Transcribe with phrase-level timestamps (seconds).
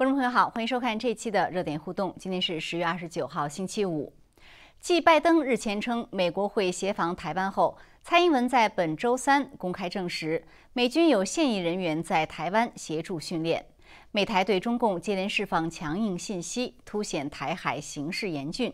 [0.00, 2.14] 观众朋友好，欢迎收看这期的热点互动。
[2.18, 4.10] 今天是十月二十九号，星期五。
[4.80, 10.42] 继拜登日前称美国会协防台湾后，蔡英文在本周三公开证实，
[10.72, 13.62] 美军有现役人员在台湾协助训练。
[14.10, 18.72] 美台对中共接连释放强硬信息，凸显台海形势严峻。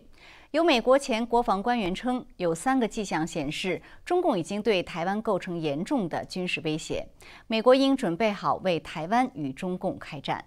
[0.53, 7.05] 有美国前国防官员称，有三个迹象显示，中共已经对台湾构成严重的军事威胁，
[7.49, 10.45] 美国应准备好为台湾与中共开战。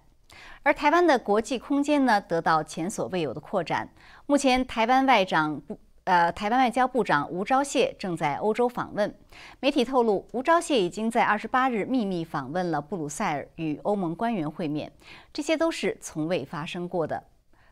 [0.63, 3.89] 而台湾的国际空间呢，得到前所未有的扩展。
[4.25, 9.13] 目前，台湾外长部呃，台湾外交部长吴钊燮正在欧洲访问。
[9.59, 14.91] 媒体透露，吴钊燮已经在二十八日秘密访问了布鲁塞尔，与欧盟官员会面。
[15.31, 17.23] 这些都是从未发生过的。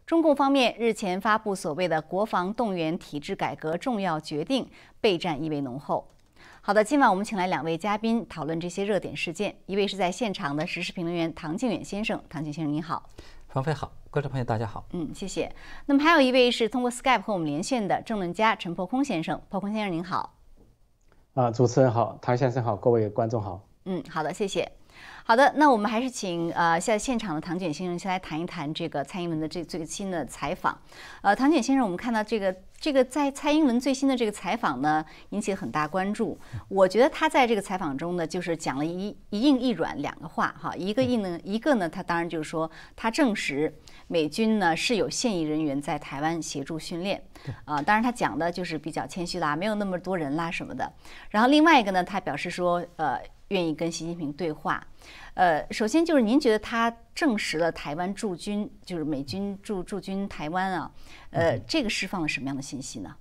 [0.05, 4.69] 中共方面日前发布所谓的国防动员体制改革重要决定，
[5.01, 6.07] 备战意味浓厚。
[6.67, 9.55] 好的，今晚我们请来两位嘉宾讨论这些热点事件。
[9.67, 13.09] 一位是在现场的时事评论员唐靖远先生，唐靖先生您好，
[13.47, 15.49] 方飞好，观众朋友大家好，嗯，谢谢。
[15.85, 20.35] 那么还有一位是通过 Skype 和我们连线的政论家陈破空先生，破空先生您好，
[21.35, 24.69] 啊，主持人好，唐先生好，各位观众好，嗯，好的，谢谢。
[25.27, 30.79] 好的，那我们还是请呃现在现场的唐卷先生先来谈一谈这个蔡英文的这最新的采访。
[31.21, 36.39] 呃，唐卷先生，我们看到这个这个在蔡英文最新的这个采访呢，引起了很大关注。
[36.69, 40.73] 我觉得他在这个采访中呢，就是讲了一一硬一软两个话哈。
[40.77, 47.21] 一个硬呢，一个呢，他当然就是说他证实美军呢是有现役人员在台湾协助训练。
[47.65, 50.89] 啊，当然他讲的就是比较谦虚啦，没有那么多人啦什么的。
[51.31, 54.85] 然后另外一个呢，他表示说呃愿意跟习近平对话。
[55.33, 60.91] 呃，首先就是您觉得他证实了台湾驻军，就是美军驻驻军台湾啊，
[61.29, 63.15] 呃，这个释放了什么样的信息呢？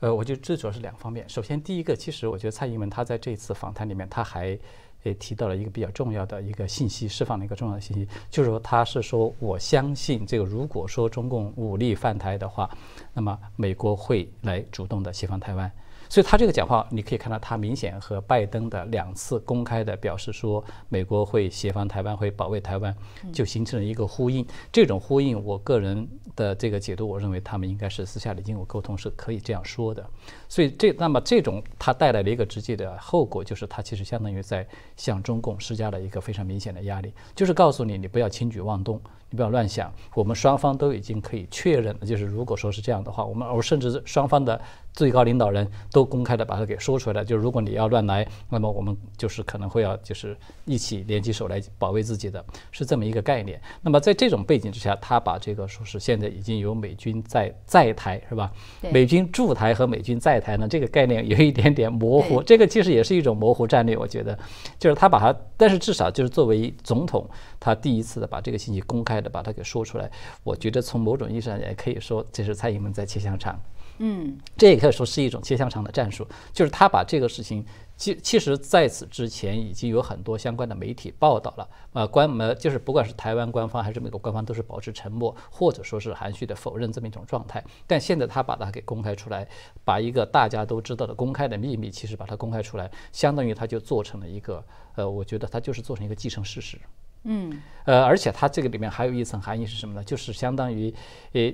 [0.00, 1.28] 呃，我觉得最主要是两方面。
[1.28, 4.56] 首先，第一个，其实我觉得蔡英文他在这次访谈里面，他还
[5.02, 12.70] 也提到了一个比较重要的一个信息，释放了一个重要的信息，就是说他是说我相信这个，如果说中共武力犯台的话，
[13.12, 15.70] 那么美国会来主动的协防台湾。
[16.08, 22.94] 所以他这个讲话，你可以看到他明显和拜登的两次公开的表示说美国会协防台湾，会保卫台湾，
[23.32, 24.46] 就形成了一个呼应。
[24.72, 30.04] 这种呼应，我个人的这个解读，我认为他们应该是私下里经过沟通，是可以这样说的。
[30.48, 39.00] 所以这那么这种它带来了一个直接的后果，就是它其实相当于在向中共施加了一个非常明显的压力，就是告诉你你不要轻举妄动。
[39.30, 44.58] 你不要乱想，我们双方都已经可以确认了，就是如果说是这样的话，我们而甚至双方的
[44.94, 50.34] 最高领导人都公开的把它给说出来了，就是如果你要乱来，那么我们就是可能会要就是
[50.64, 53.60] 一起联起手来保卫自己的，是这么一个概念。
[53.82, 58.50] 那么在这种背景之下，他把这个说是现在已经有美军在在台是吧？
[58.90, 64.38] 美军驻台和美军在台呢，这个概念有一点点模糊，这个其实也是一种模糊战略，我觉得，
[64.78, 67.28] 就是他把它，但是至少就是作为总统，
[67.60, 69.17] 他第一次的把这个信息公开。
[69.20, 70.10] 的把它给说出来，
[70.44, 73.58] 我觉得从某种意义上也可以说，这是蔡英文在切香肠。
[74.00, 87.64] 嗯，这也可以说是一种切香肠的战术，就是他把这个事情，其其实在此之前已经有很多相关的媒体报道了，啊，官呃就是不管是台湾官方还是美国官方，都是保持沉默或者说是含蓄的否认这么一种状态。
[87.88, 89.48] 但现在他把它给公开出来，
[89.84, 94.64] 把一个大家都知道的公开的秘密，其实把它公开出来，相当于他就做成了一个，
[94.94, 96.78] 呃，我觉得他就是做成一个既成事实。
[97.24, 100.02] 嗯，呃，而且它这个里面还有一层含义是什么呢？
[100.04, 100.94] 就是相当于，
[101.32, 101.52] 呃，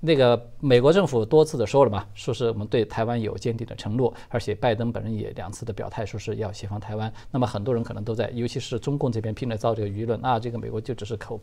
[0.00, 7.12] 那个美国政府多次的说了嘛，说是我们对台湾有坚定的承诺，而且拜登本人也两次的表态，说是要协防台湾。
[7.30, 11.40] 那么很多人可能都在，尤其是中共这边拼了造这个舆论啊，这个美国就只是口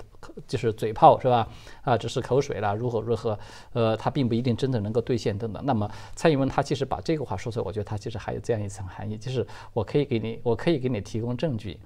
[0.47, 1.49] 就是嘴炮是吧？
[1.81, 3.37] 啊，只是口水啦，如何如何？
[3.73, 5.65] 呃，他并不一定真的能够兑现等等。
[5.65, 11.79] 那么蔡英文他其实把这个话说出来，我觉得他其实还有这样一层含义，就是我可以给你，我可以给你提供证据。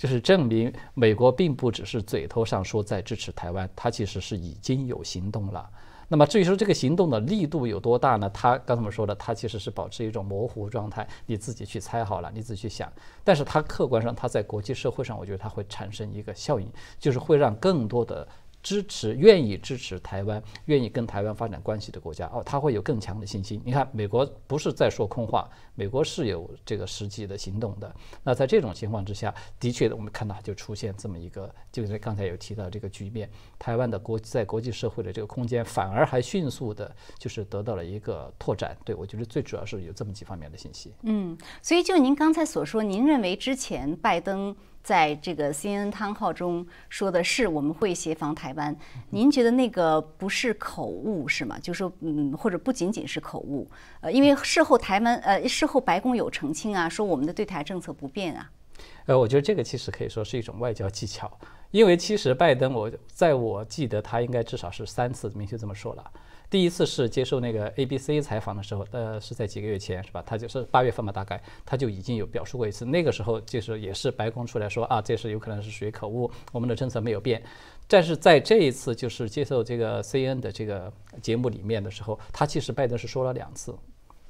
[0.00, 5.68] 就是证明美国并不只是嘴头上说在支持台湾，它其实是已经有行动了。
[6.08, 8.26] 那么至于说这个行动的力度有多大呢？
[8.30, 12.90] 他刚才我们说的，他其实是保持一种模糊状态，你自己去猜好了，你自己去想。
[13.22, 16.66] 但是它客观上，它在国际社会上，我觉得它会产生一个效应，
[16.98, 18.26] 就是会让更多的。
[18.62, 23.60] 支持愿意支持台湾、愿意跟台湾发展关系的国家哦，他会有更强的信心。
[23.64, 27.94] 你看，美国不是在说空话，美国是有这个实际的行动的。
[28.22, 38.76] 那在这种情况之下，的确，我们看到就出现这么一个，就是刚才有提到这个局面，台湾的国在国际社会的这个空间反而还迅速的，就是得到了一个拓展。
[38.84, 40.92] 对我觉得最主要是有这么几方面的信息。
[41.02, 44.54] 嗯，所以就您刚才所说，您认为之前拜登？
[44.82, 48.74] 在这个 CNN 汤号中说的是我们会协防台湾，
[49.10, 51.58] 您觉得那个不是口误是吗？
[51.58, 58.50] 就说嗯，或者不仅仅是口误，呃，因为事后台湾呃事后白宫有澄清啊，说我们的对台政策不变啊。
[59.06, 61.30] 呃，我觉得这个其实可以说是一种外交技巧，
[61.70, 66.10] 因为其实拜登，我在我记得他应该至少是三次明确这么说了。
[66.50, 70.20] 第一次是接受那个 ABC 采访的时候，呃，是在几个月前，是吧？
[70.26, 72.84] 他就是八月份吧，大概他就已经有表述过一次。
[72.84, 77.40] 那个时候就是也是白宫出来说啊，这是有可能是属于口误，我们的政策没有变。
[77.86, 80.92] 但是在这一次就是接受这个 C N 的这个
[81.22, 83.72] 节目里面的时候，他其实拜登是说了两次。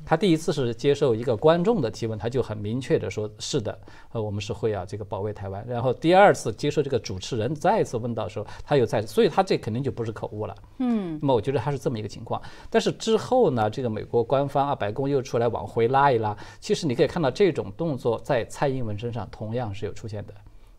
[0.04, 3.78] 他第一次是接受一个观众的提问，他就很明确的说：“是的，
[4.12, 10.54] 呃，我们是会啊这个保卫台湾。”然后第二次接受这个主持人再次问到的时候，他又再，所以他这肯定就不是口误了。
[10.78, 12.40] 嗯，那么我觉得他是这么一个情况。
[12.68, 16.36] 但是之后呢，这个美国官方啊，白宫又出来往回拉一拉。
[16.58, 20.34] 其实你可以看到这种动作在蔡英文身上同样是有出现的。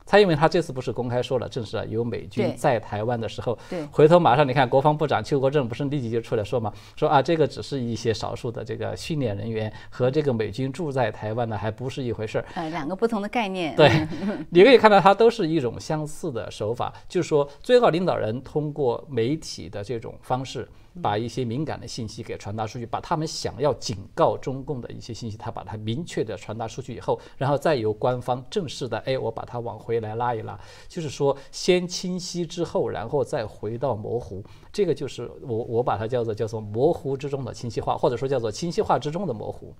[0.06, 13.76] 蔡英文他这次不是公开说了，正是有美军在台湾的时候，对，回头马上你看国防部长邱国正不是立即就出来说嘛，说啊这个只是一些少数的这个训练人员和这个美军住在台湾呢还不是一回事儿，呃，两个不同的概念。
[13.76, 13.90] 对，
[14.50, 20.68] 你可以看到它都是一种相似的手法，就是说最高领导人通过媒体的这种方式。
[21.02, 34.44] 把一些敏感的信息给传达出去，把他们想要警告中共的一些信息，他把它明确的传达出去以后，然后再由官方正式的，哎，我把它往回来拉一拉，就是说先清晰之后，然后再回到模糊，
[34.74, 39.74] 这个就是我我把它叫做叫做模糊之中的清晰化，或者说叫做清晰化之中的模糊。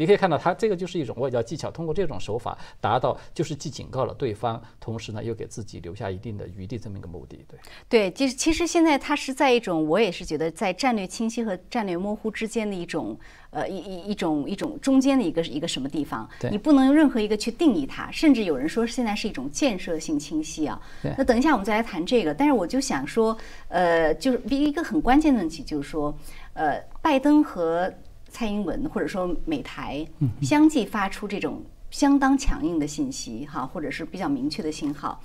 [0.00, 7.44] 你可以看到，他这个就是一种外交技巧，通过这种手法达到，就是既警告了对方，同时呢又给自己留下一定的余地，这么一个目的。
[7.46, 13.14] 对，对，其实其实现在他是在一种，我也是觉得在战略清晰和战略模糊之间的一种，
[13.50, 16.26] 呃，一一一种一种中间的一个一个什么地方？
[16.50, 20.80] 你不能用任何一个去定义它，甚至有人说现在是一种建设性清晰啊。
[21.18, 23.36] 那等一下我们再来谈这个，但是我就想说，
[23.68, 26.16] 呃，就是一个很关键的问题，就是说，
[26.54, 27.92] 呃，拜登和。
[28.30, 30.06] 蔡英文或者说美台
[30.40, 35.20] 相继发出这种相当强硬的信息，哈，或者是比较明确的信号，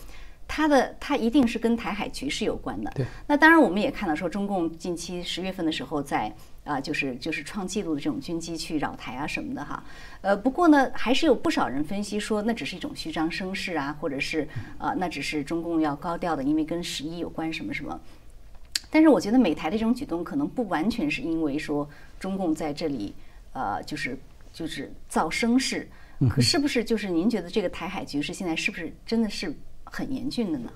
[0.47, 2.91] 它的它一定是跟台海局势有关的。
[2.95, 3.05] 对。
[3.27, 9.83] 那当然，我们也看到说，中共近期十月份的时候，在啊，就是就是创纪录的这种军机去扰台啊什么的哈。
[10.21, 14.47] 呃，不过呢，还是有不少人分析说，那只是一种虚张声势啊，或者是
[14.79, 17.99] 啊，那只是中共要高调的，因为跟十一有关什么什么。
[18.89, 21.87] 但是我觉得美台的这种举动可能不完全是因为说
[22.19, 23.13] 中共在这里，
[23.53, 24.17] 呃，就是
[24.53, 25.87] 就是造声势，
[26.29, 29.53] 可是不是就是您觉得这个台海局势现在是不是真的是
[29.83, 30.71] 很严峻的呢？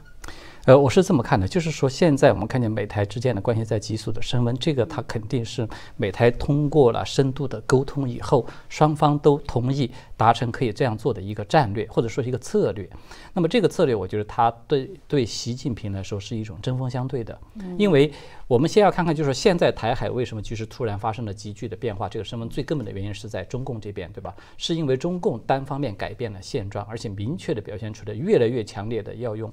[0.69, 5.67] 呃，我是这么看的，就是说现在我们看见美台之间的关系在急速的升温，这个它肯定是
[5.97, 12.87] 美台通过了深度的沟通以后，双方都同意达成可以这样做的一个战略，或者说是一个策略。
[13.33, 17.35] 那么这个策略，我觉得它对对习近平来说是一种针锋相对的，
[17.75, 18.13] 因为
[18.45, 24.35] 我们先要看看，就是现在台海为什么局势突然发生了急剧的变化，这个升温最根本的原因是在中共这边，对吧？
[24.55, 29.51] 是因为中共单方面改变了现状，而且明确的表现出了越来越强烈的要用。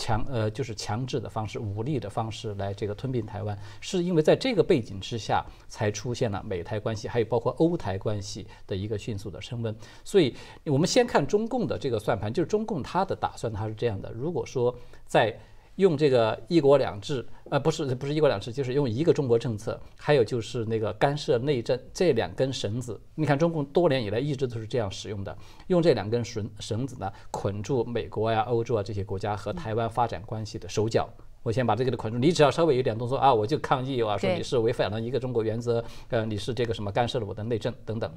[0.00, 9.76] 强呃，就是强制的方式、武力的方式来这个吞并台湾，是因为在这个背景之下，才出现了美台关系，还有包括欧台关系的一个迅速的升温。
[10.02, 14.74] 所以，我们先看中共的这个算盘，就是中共他的打算，他是这样的：如果说
[15.04, 15.38] 在
[15.76, 23.00] 用这个一国两制，呃，不是不是一国两制，就是用一个中国政策，还有就是那个干涉内政这两根绳子。
[23.14, 25.36] 你看，中共多年以来一直都是这样使用的，
[25.68, 31.08] 用这两根绳绳子呢，捆住美国呀、欧洲啊这些国家和台湾发展关系的手脚。
[31.42, 38.12] 我先把这个的捆住，你只要稍微有点动作啊，我就抗议啊，说你是违反了一个中国原则，呃，你是这个什么干涉了我的内政等等。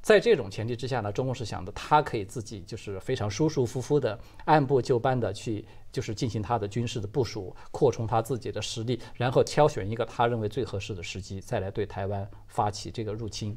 [0.00, 13.56] 在这种前提之下呢，中共是想的，他可以自己就是非常舒舒服服的按部就班的去，就是进行他的军事的部署，扩充他自己的实力，然后挑选一个他认为最合适的时机，再来对台湾发起这个入侵。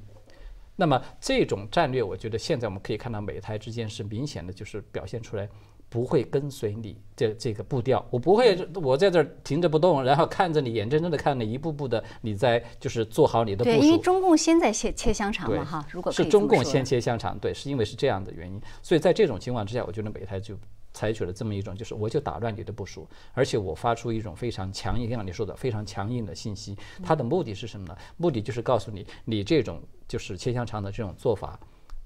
[0.75, 5.50] 那么这种战略，我觉得现在我们可以看到美台之间是明显的就是表现出来。
[5.89, 13.77] 不会跟随你这这个步调，我不会，我在这儿停着不动，然后看着你，眼睁睁的看你一步步的你在就是做好你的部署。
[13.77, 20.58] 对，因为中共先在切切香肠嘛，哈，如果是中共先切香肠，对，是因为是这样的原因，所以在这种情况之下，我觉得美台就
[20.98, 27.96] 采取了这么一种，就是我就打乱你的部署，而且我发出一种非常强硬，像你说的非常强硬的信息，它的目的是什么呢？
[28.18, 31.60] 目的就是告诉你，你这种就是切香肠的这种做法。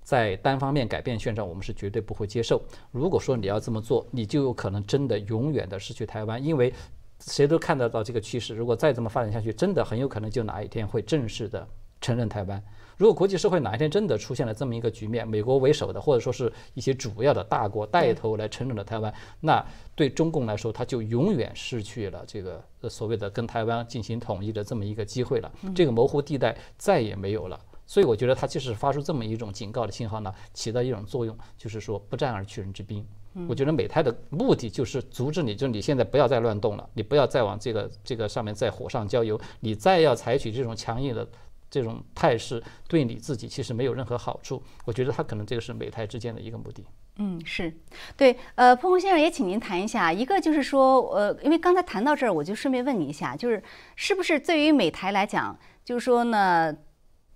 [0.03, 2.61] 在单方面改变现状，我们是绝对不会接受。
[2.91, 6.73] 如果说你要这么做，你就有可能真的永远的失去台湾，因为
[7.19, 8.53] 谁都看得到这个趋势。
[8.55, 11.65] 如果再这么发展下去，真的很有可能就哪一天会正式的
[12.01, 12.61] 承认台湾。
[12.97, 19.65] 如果国际社会哪一天真的出现了这么一个局面，美国为首的，或者说是一些主要的大国带头来承认了台湾，那
[19.95, 25.51] 对中共来说，他就永远失去了这个所谓的跟台湾进行统一的这么一个机会了。
[25.73, 27.59] 这个模糊地带再也没有了。
[27.87, 33.03] 所以我觉得他就是发出这么一种警告的信号呢，起到一种作用，就是说不战而屈人之兵。
[33.47, 41.27] 我觉得美台的目的就是阻止你，就你现在不要再乱动了，你不要再往这个这个上面再火上浇油，你再要采取这种强硬的
[41.71, 44.61] 这种态势，对你自己其实没有任何好处。
[44.85, 46.85] 我觉得他可能这个是美台之间的一个目的。
[47.15, 47.73] 嗯，是
[48.15, 48.37] 对。
[48.55, 53.63] 呃，彭红先生也请您谈一下，一个就是说，呃，因为刚才谈到这儿，我就顺便问你一下，就是
[53.95, 56.75] 是不是对于美台来讲，就是说呢？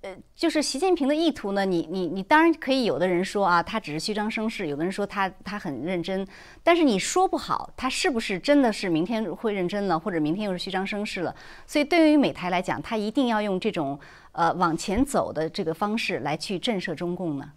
[0.06, 6.28] 呃，就是习近平的意图呢，你你你当然可以，有的人说啊，他只是虚张声势；有的人说他他很认真，
[6.62, 11.36] 但是你说不好他是不是真的是明天会认真了，或者明天又是虚张声势了。
[11.66, 14.00] 所以对于美台来讲，他一定要用这种
[14.34, 17.52] 呃往前走的这个方式来去震慑中共呢。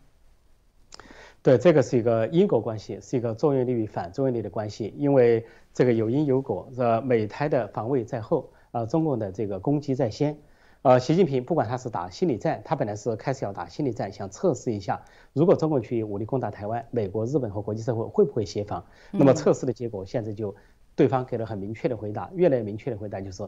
[1.43, 10.35] 对，这个是一个因果关系，是一个作用力与反作用力的关系，因为这个有因有果，呃，美台的防卫在后，啊，中共的这个攻击在先。
[10.83, 18.85] 呃，习近平不管他是打心理战，他本来是开始要打心理战，想测试一下，如果中国去武力攻打台湾，美国、日本和国际社会会不会协防？
[19.11, 20.55] 那么测试的结果现在就，
[20.95, 23.43] 对方给了很明确的回答，越来越明确的回答就是，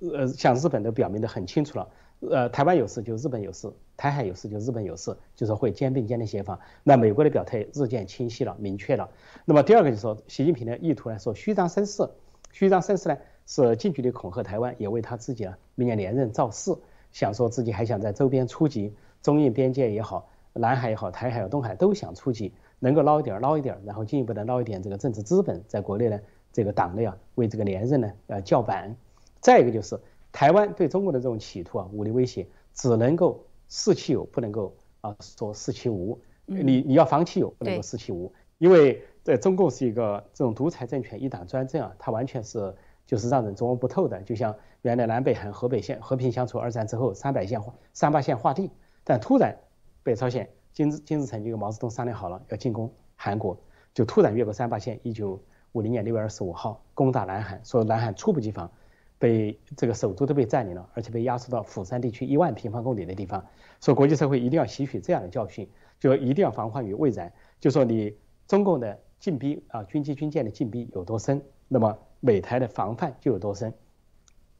[0.00, 1.88] 呃，像日本都表明的很清楚了，
[2.30, 6.60] 呃，台湾有事就日本有事，台海有事就日本有事，就是会肩并肩的协防。
[6.84, 9.08] 那美国的表态日渐清晰了，明确了。
[9.46, 12.06] 那么第二个就是说，习近平的意图来说，虚张声势，
[12.52, 13.16] 虚张声势呢？
[13.46, 16.76] 是近距离恐吓台湾，也为他自己啊明年连任造势，
[17.12, 26.20] 想说自己还想在周边出击，中印边界也好，南海也好，台海、东海都想出击，能够捞一点捞一点，然后进一步的捞一点这个政治资本，在国内呢
[26.52, 28.96] 这个党内啊为这个连任呢呃叫板。
[29.40, 30.00] 再一个就是
[30.32, 36.18] 台湾对中国的这种企图啊武力威胁，只能够视其有，不能够啊说视其无。
[36.46, 42.74] 你你要防其有，不能够视其无，因为在中共是一个这种独裁政权，一党专政啊，它完全是。
[43.06, 48.70] 就是让人琢磨不透的，就像原来南北韩河北线和平相处，二战之后三百线划三八线划定，
[49.04, 49.56] 但突然
[50.02, 53.56] 北朝鲜金日金日成就跟毛泽东商量好了要进攻韩国，
[53.94, 55.40] 就突然越过三八线，一九
[55.72, 58.70] 五零年六月二十五号攻打南韩，说南韩猝不及防，
[59.18, 63.46] 被这个首都都被占领了，而且被压缩到釜山地区一万平方公里的地方，
[63.80, 65.68] 说国际社会一定要吸取这样的教训，
[66.00, 68.16] 就一定要防患于未然，就说你
[68.48, 71.96] 中共的进逼啊军机军舰的进逼有多深，那么。
[72.20, 73.72] 美台的防范就有多深？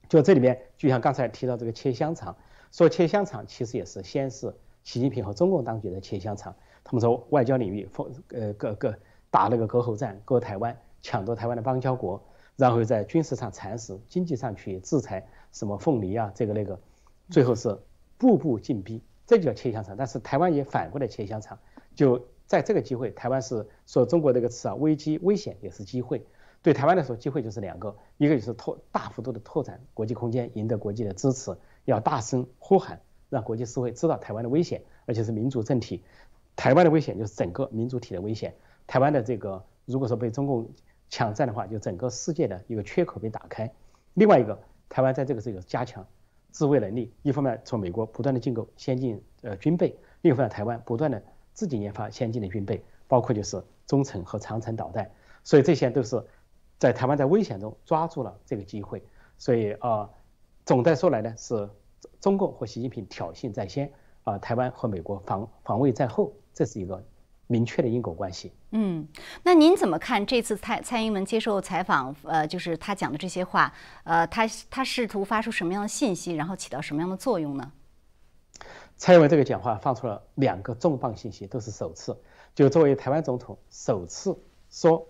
[0.08, 2.36] 就这里面，就像刚才提到这个切香肠，
[2.70, 6.54] 说切香肠其实也是先是习近平和中共当局的切香肠。
[6.84, 8.94] 他们说外交领域封，呃，各各
[9.30, 12.22] 打那个隔喉战，割台湾，抢夺台湾的邦交国，
[12.54, 16.78] 然后在军事上蚕食，经济上去制裁什么凤梨啊，这个那个，
[17.30, 17.76] 最后是
[18.16, 19.96] 步步进逼，这就叫切香肠。
[19.96, 21.58] 但是台湾也反过来切香肠，
[21.96, 26.24] 就在这个机会，台湾是说中国这个词啊，危机危险也是机会。
[26.66, 36.02] 对台湾来说，机会就是两个，一个就是拓大幅度的拓展国际空间，赢得国际的支持，要大声呼喊，让国际社会知道台湾的危险，而且是民主政体。
[36.56, 38.52] 台湾的危险就是整个民主体的危险。
[38.84, 40.68] 台湾的这个如果说被中共
[41.08, 43.72] 抢占的话，就整个世界的一个缺口被打开。
[44.14, 44.58] 另外一个，
[44.88, 46.04] 台湾在这个时候加强
[46.50, 55.08] 自卫能力，一方面从美国不断的进购先进呃军备，另一方面台湾不断的自己研发先进的军备，包括就是中程和长程导弹，
[55.44, 56.20] 所以这些都是。
[56.78, 59.02] 在台湾在危险中抓住了这个机会，
[59.38, 60.08] 所以啊，
[60.64, 61.68] 总的说来呢，是
[62.20, 63.90] 中共和习近平挑衅在先，
[64.24, 67.02] 啊，台湾和美国防防卫在后，这是一个
[67.46, 68.52] 明确的因果关系。
[68.72, 69.08] 嗯，
[69.42, 72.14] 那您怎么看这次蔡蔡英文接受采访？
[72.24, 73.72] 呃，就是他讲的这些话，
[74.04, 77.72] 呃，他他试图发出什么样的信息，然后起到什么样的作用呢？
[78.98, 82.14] 蔡英文这个讲话放出了两个重磅信息，都是首次，
[82.54, 85.06] 就作为台湾总统首次说。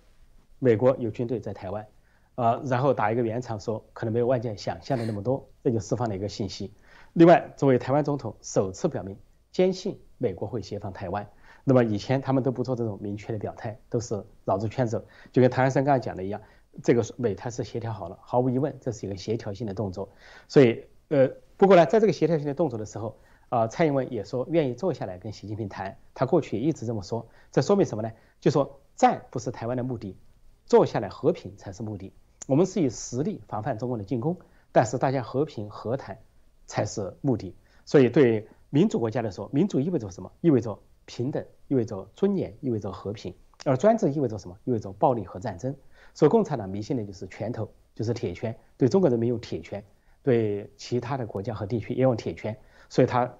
[0.58, 1.86] 美国有军队在台湾，
[2.34, 6.72] 啊，然后打一个圆场，说可能没有外界想象的那么多，这就释放了一个信息。
[7.12, 9.16] 另外，作为台湾总统首次表明
[9.52, 11.26] 坚信美国会协防台湾，
[11.64, 16.40] 那么以前他们都不做这种明确的表态，都是绕着圈走，就跟唐安生刚才讲的一样，
[16.82, 20.08] 这个美台是协调好了，毫无疑问这是一个协调性的动作。
[20.46, 28.10] 所以，呃，不过呢，在这个协调性的动作的时候，啊，蔡英文也说愿意坐下来跟习近平谈，他过去也一直这么说，这说明什么呢？
[28.40, 30.16] 就说战不是台湾的目的。
[30.66, 32.12] 坐下来和平才是目的。
[32.46, 34.36] 我们是以实力防范中共的进攻，
[34.72, 36.18] 但是大家和平和谈
[36.66, 37.56] 才是目的。
[37.84, 40.30] 所以对民主国家来说，民主意味着什么？
[40.40, 43.34] 意味着平等，意味着尊严，意味着和平。
[43.64, 44.56] 而专制意味着什么？
[44.64, 45.74] 意味着暴力和战争。
[46.14, 49.84] 所以共产党迷信的就是拳头，就是铁拳，对中国人民用铁拳，
[50.22, 52.56] 对其他的国家和地区也用铁拳。
[52.88, 53.32] 所以他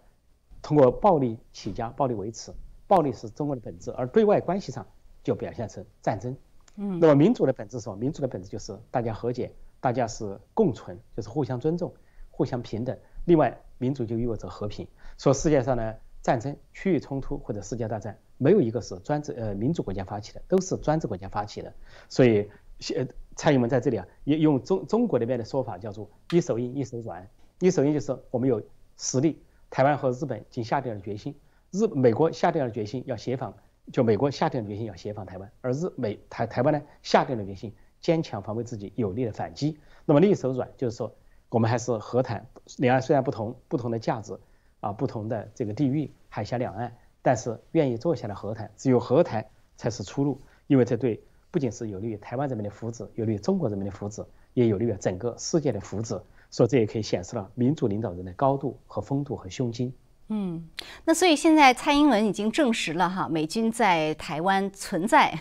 [0.63, 2.53] 通过暴力起家，暴力维持，
[2.87, 3.91] 暴力是中国的本质。
[3.93, 4.87] 而对外关系上
[5.23, 6.37] 就表现成战争。
[6.77, 7.97] 嗯，那么民主的本质是什么？
[7.97, 11.93] 民主的本质就是大家和解，大家是共存，就是互相尊重，
[12.31, 12.97] 互相平等。
[13.25, 14.87] 另外，民主就意味着和平。
[15.19, 21.73] 说世界上呢战争、区域冲突或者世界大战，没有一个是专制呃民主国家发起的，都是专制国家发起的。
[22.09, 22.49] 所以，
[22.95, 23.07] 呃，
[23.37, 27.29] 蔡英文在这里啊，也用中中国那边的说法叫做一手硬一手软。
[27.61, 28.63] 一手硬就是我们有
[28.99, 29.41] 实力，
[29.71, 31.35] 台湾和日本已经下定了决心，
[31.71, 33.57] 日美国下定了决心要协防，
[33.93, 39.79] 就美国下定了决心要协防台湾，而日美台台湾呢下定了决心坚强防卫自己，有力的反击。
[40.05, 41.15] 那么另一手软就是说，
[41.49, 42.47] 我们还是和谈，
[42.79, 44.39] 两岸虽然不同，不同的价值
[44.81, 56.21] 啊，不同的这个地域，海峡两岸，但是愿意坐下来和谈，只有和谈才是出路，因为这对不仅是有利于台湾人民的福祉，有利于中国人民的福祉，也有利于整个世界的福祉。
[56.49, 59.93] 所以这也可以显示了民主领导人的高度和风度和胸襟。
[60.29, 60.69] 嗯，
[61.05, 65.33] 那所以现在蔡英文已经证实了哈，美军在台湾存在。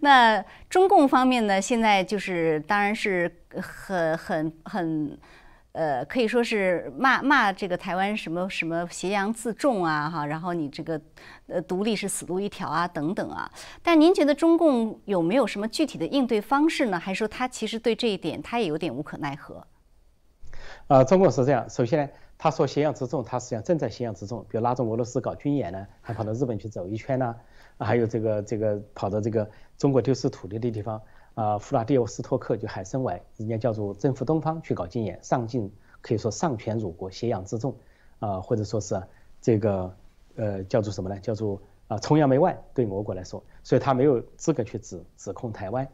[0.00, 3.28] 那中共方面呢，现在就是当然是
[3.60, 5.18] 很很很，
[5.72, 11.00] 呃，可以说是骂骂这个台湾什么什么挟洋自重啊哈，然后你这个
[11.48, 13.50] 呃独立是死路一条啊等等啊。
[13.82, 16.96] 但您觉得中共有没有什么具体的应对方式呢？
[16.96, 19.66] 还是说他其实对这一点他也有点无可奈何？
[20.86, 21.68] 啊，中共是这样。
[21.68, 22.08] 首先呢，
[22.42, 24.44] 他说咸阳之重，他实际上正在咸阳之重。
[24.48, 27.36] 比如拉着俄罗斯搞军演呢，还跑到日本去走一圈呢，
[27.78, 31.00] 还有这个这个跑到这个中国丢失土地的地方
[31.34, 37.76] 啊，弗拉迪沃斯托克就海参崴，人家叫做征服东方去搞军演，上进可以说上权辱国，咸阳之重
[38.18, 39.00] 啊，或者说是
[39.40, 39.94] 这个
[40.34, 41.16] 呃叫做什么呢？
[41.20, 45.86] 叫做啊崇洋媚外，对俄国来说，所以他没有资格去指指控台湾。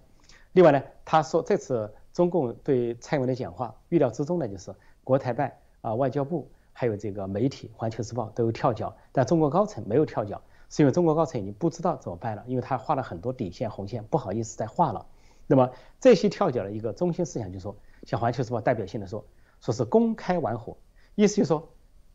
[0.53, 1.93] 另外呢，他说这次。
[2.15, 4.75] 中共对蔡英文的讲话，预料之中呢就是
[5.05, 5.53] 国台办
[5.89, 15.07] 啊、外交部还有这个媒体《环球时报》都有跳脚，但中国高层没有跳脚，是因为中国高层已经不知道怎么办了，因为他画了很多底线、红线，不好意思再画了。
[15.47, 19.25] 那么这些跳脚的一个中心思想就是说，像《环球时报》代表性的说，
[19.61, 20.77] 说是公开玩火，
[21.15, 21.67] 意思就是说，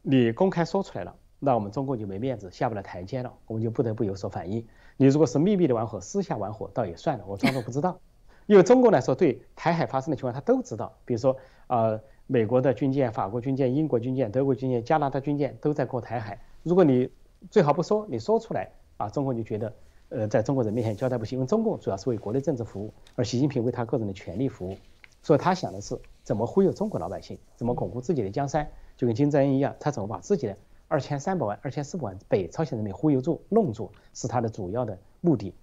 [0.04, 4.66] 你公开说出来了，那我们中共就没面子，下不了台阶了，我们就不得不有所反应。
[4.98, 8.00] 你如果是秘密的玩火，私下玩火，倒也算了，我装作不知道。
[8.46, 10.94] 因为中国来说，对台海发生的情况，他都知道。
[11.06, 11.36] 比如说，
[11.68, 16.40] 呃，美国的军舰、法国军舰、英国军舰、德国军舰、加拿大军舰都在过台海。
[16.64, 17.10] 如果你
[17.52, 19.74] 最好不说，你说出来啊，中共就觉得，
[20.10, 21.38] 呃，在中国人面前交代不行。
[21.38, 24.78] 因为中共主要是为国内政治服务，而习近平为他个人的权利服务，
[25.22, 30.58] 所以他想的是怎么忽悠中国老百姓，怎么巩固自己的江山，就跟金正恩一样，他怎么把自己的
[30.88, 35.54] 二千三百万、二千四百万北朝鲜人民忽悠住、弄住，是他的主要的目的，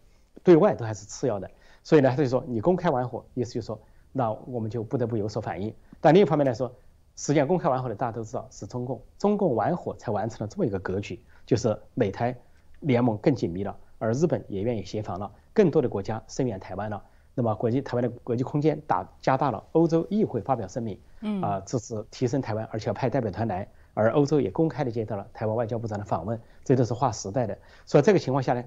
[0.42, 1.50] 对外都还是次要的。
[1.82, 3.80] 所以呢，他就说你公开玩火，意思就是说，
[4.12, 5.74] 那我们就不得不有所反应。
[6.00, 6.74] 但另一方面来说，
[7.16, 12.34] 实际上公开完火的大家都知道是中共，中共玩火才完成了这么一个格局，就是美台
[12.80, 17.02] 联盟更紧密了，而日本也愿意协防了，更多的国家声援台湾了。
[17.34, 27.58] 那么国际台湾的国际空间打加大了，欧洲议会发表声明，嗯啊支持提升台湾，而且要派代表团来，而欧洲也公开的接到了台湾外交部长的访问，这都是划时代的。
[27.84, 28.64] 所以这个情况下呢。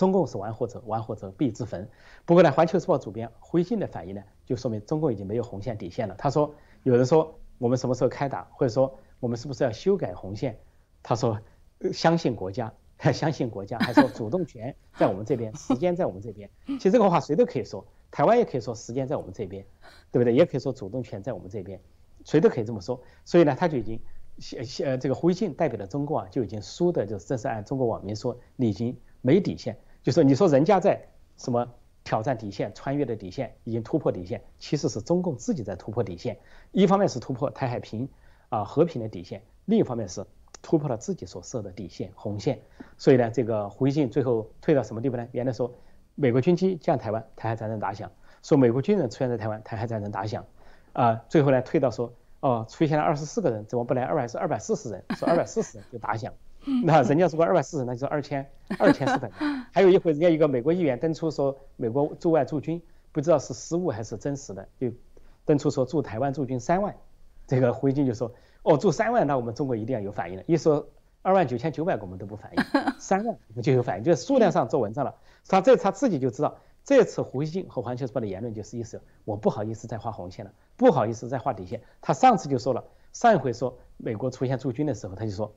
[0.00, 1.86] 中共是玩火者，玩火者必自焚。
[2.24, 6.14] 不过呢，《环球时报》主编胡锡的反应呢，就说明中共已经没有红线底线了。
[6.16, 10.58] 他说，有人说我们什么时候开打，或者说我们是不是要修改红线？
[11.02, 11.38] 他说，
[11.92, 12.72] 相信国家，
[13.12, 16.48] 相信国家，还说主动权在我们这边，时间在我们这边。
[16.64, 19.66] 其实这个话谁都可以说，台湾也可以说时间在我们这边，
[20.10, 20.32] 对不对？
[20.32, 21.78] 也可以说主动权在我们这边，
[22.24, 22.98] 谁都可以这么说。
[23.26, 24.00] 所以呢，他就已经，
[24.82, 29.76] 呃，这个胡锡代表的中共啊，就已经输的，就是这是按中国网民说，你已经没底线。
[30.02, 31.68] 就说你说人家在什么
[32.04, 36.38] 挑战底线、穿越的底线，已经突破底线，其实是中共自己在突破底线。
[36.72, 38.08] 一方面是突破台海平
[38.48, 40.24] 啊和平的底线，另一方面是
[40.62, 42.60] 突破了自己所设的底线红线。
[42.96, 45.28] 所以呢，这个胡锡进最后退到什么地步呢？
[45.32, 45.72] 原来说
[46.14, 48.08] 美国军机降台湾，台海战争打响；
[48.42, 50.44] 说美国军人出现在台湾，台海战争打响。
[50.92, 55.04] 啊，最后呢退到说哦，出现了二十四个人，怎么不来二百是二百四十人？
[55.16, 56.32] 说二百四十人就打响。
[56.84, 58.46] 那人家如果二百四十，那就是二千
[58.78, 59.64] 二千四百人。
[59.72, 64.92] 还有一回，人家一个美国议员登出说美国驻外驻军，不知道是失误还是真实的，就
[65.44, 66.94] 登出说驻台湾驻军三万。
[67.46, 68.30] 这个胡锡进就说，
[68.62, 70.44] 哦，驻三万，那我们中国一定要有反应了。
[70.46, 70.86] 一说
[71.22, 72.62] 二万九千九百个，我们都不反应，
[73.00, 75.14] 三万我们就有反应，就是数量上做文章了。
[75.48, 81.80] 他这他自己就知道，这次胡锡进和环球时报的言论就是意思，我不好意思再画红线了，不好意思再画底线。
[82.00, 85.52] 他上次就说了，上一回说美国出现驻军的时候，他就说。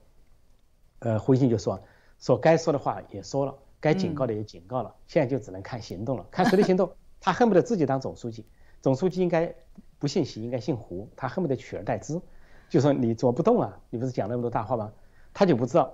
[1.03, 1.77] 呃，胡锡进就说，
[2.17, 6.89] 说该说的话也说了，该警告的也警告了，现在就只能看行动了，看谁的行动。
[7.19, 8.45] 他恨不得自己当总书记，
[8.81, 9.53] 总书记应该
[9.99, 12.21] 不姓习，应该姓胡，他恨不得取而代之，
[12.69, 13.77] 就说你怎么不动啊？
[13.89, 14.93] 你不是讲那么多大话吗？
[15.33, 15.93] 他就不知道，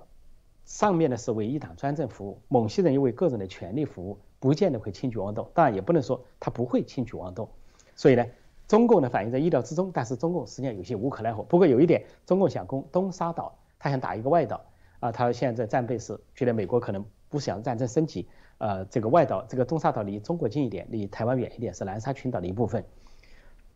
[0.64, 5.50] 上面的是为一党专政服务，某些人又为个人的权利服务，不见得会轻举妄动。
[5.52, 7.48] 当然也不能说他不会轻举妄动。
[7.96, 8.24] 所以呢，
[8.68, 11.42] 中共呢反映在意料之中，但是中共实际上有些无可奈何。
[11.42, 13.56] 不过有一点，中共想攻东沙岛。
[13.82, 14.60] 他想打一个外岛
[15.00, 22.84] 啊，他现在战备是觉得美国可能不想战争升级，呃，这个外岛这个东沙岛离中国近一点，离台湾远一点，是南沙群岛的一部分。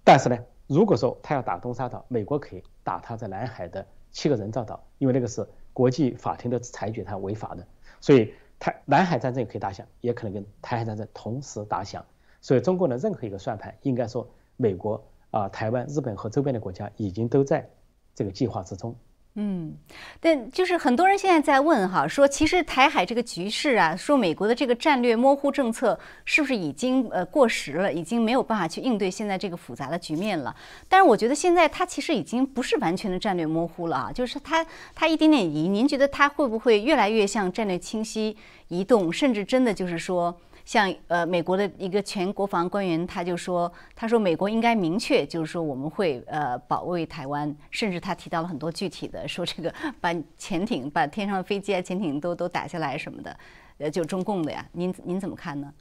[0.05, 7.67] 但是呢，如果说他要打东沙岛，美国可以打他在南海的七个人造岛，因为那个是国际法庭的裁决，他违法的，
[8.01, 12.05] 所以台南海战争也可以打响，也可能跟台海战争同时打响。
[12.43, 17.67] 所以中国的任何一个算盘，应该说美国啊、台湾、日本和周边的国家已经都在
[18.15, 18.95] 这个计划之中。
[19.37, 19.77] 嗯，
[20.21, 30.55] 但就是很多人现在在问哈，说其实台海这个局势啊，说美国的这个战略模糊政策是不是已经呃过时了，已经没有办法去应对现在这个复杂的局面了？
[30.89, 38.37] 但是我觉得现在它其实已经不是完全的战略模糊了啊，就是它它一点点移，您觉得它会不会越来越向战略清晰
[38.69, 40.41] 移动，甚至真的就是说？
[40.65, 53.37] 像呃，美国的一个前国防官员，他就说，他说美国应该明确，就是说我们会呃保卫台湾，甚至他提到了很多具体的，说这个把潜艇、把天上的飞机啊、潜艇都都打下来什么的，
[53.79, 55.73] 呃，就中共的呀，您您怎么看呢？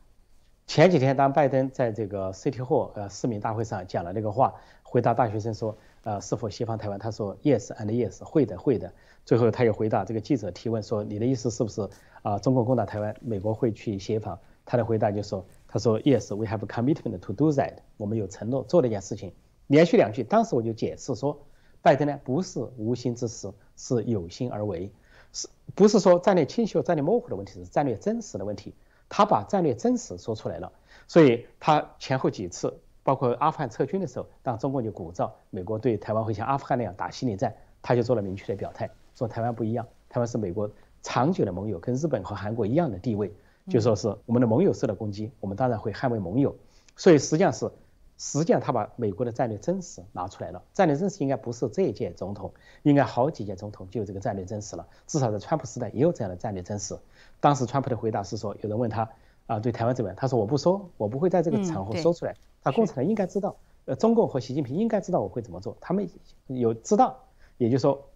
[0.68, 6.98] 前几天，当拜登在这个 City Hall 呃市民大会上讲了那个话，回答大学生说，呃，是否协防台湾？
[7.00, 8.92] 他说 Yes and yes，会的，会的。
[9.26, 11.88] 最后他又回答这个记者提问说，你的意思是不是
[12.22, 12.38] 啊？
[12.40, 14.38] 中国攻打台湾，美国会去协防？
[14.66, 17.74] 他的回答就说：“他说，Yes，we have commitment to do that。
[17.98, 19.34] 我们有承诺做那件事情。
[19.68, 21.38] 连续两句，当时我就解释说，
[21.82, 24.92] 拜登呢不是无心之失，是有心而为，
[25.32, 28.74] 是不是说战略清晰、战略模糊的问题，是战略真实的问题。
[29.10, 30.72] 他把战略真实说出来了，
[31.08, 32.74] 所以他前后几次，
[33.04, 40.70] 包括阿富汗撤军的时候，当中共就鼓噪美国对台湾会像阿富汗那样打心理战，他就做了明确的表态，说台湾不一样，台湾是美国
[41.02, 43.34] 长久的盟友，跟日本和韩国一样的地位。”
[43.70, 46.56] 就说是我们的盟友受到攻击，我们当然会捍卫盟友。
[46.98, 47.72] 所以实际上是，
[48.18, 50.62] 实际上他把美国的战略真实拿出来了。
[50.74, 54.86] 战略真实应该不是这一届总统，应该好几届总统就有这个战略真实了。
[55.08, 56.96] 至少在川普时代也有这样的战略真实。
[57.40, 59.10] 当时川普的回答是说，有人问他
[59.48, 60.16] 啊，对台湾怎么样？
[60.16, 62.36] 他说我不说，我不会在这个场合说出来。
[62.62, 65.76] 他共产党应该知道，呃，中共和习近平应该知道我会怎么做。
[65.80, 66.08] 他们
[66.48, 67.18] 有知道，
[67.58, 68.10] 也就是说，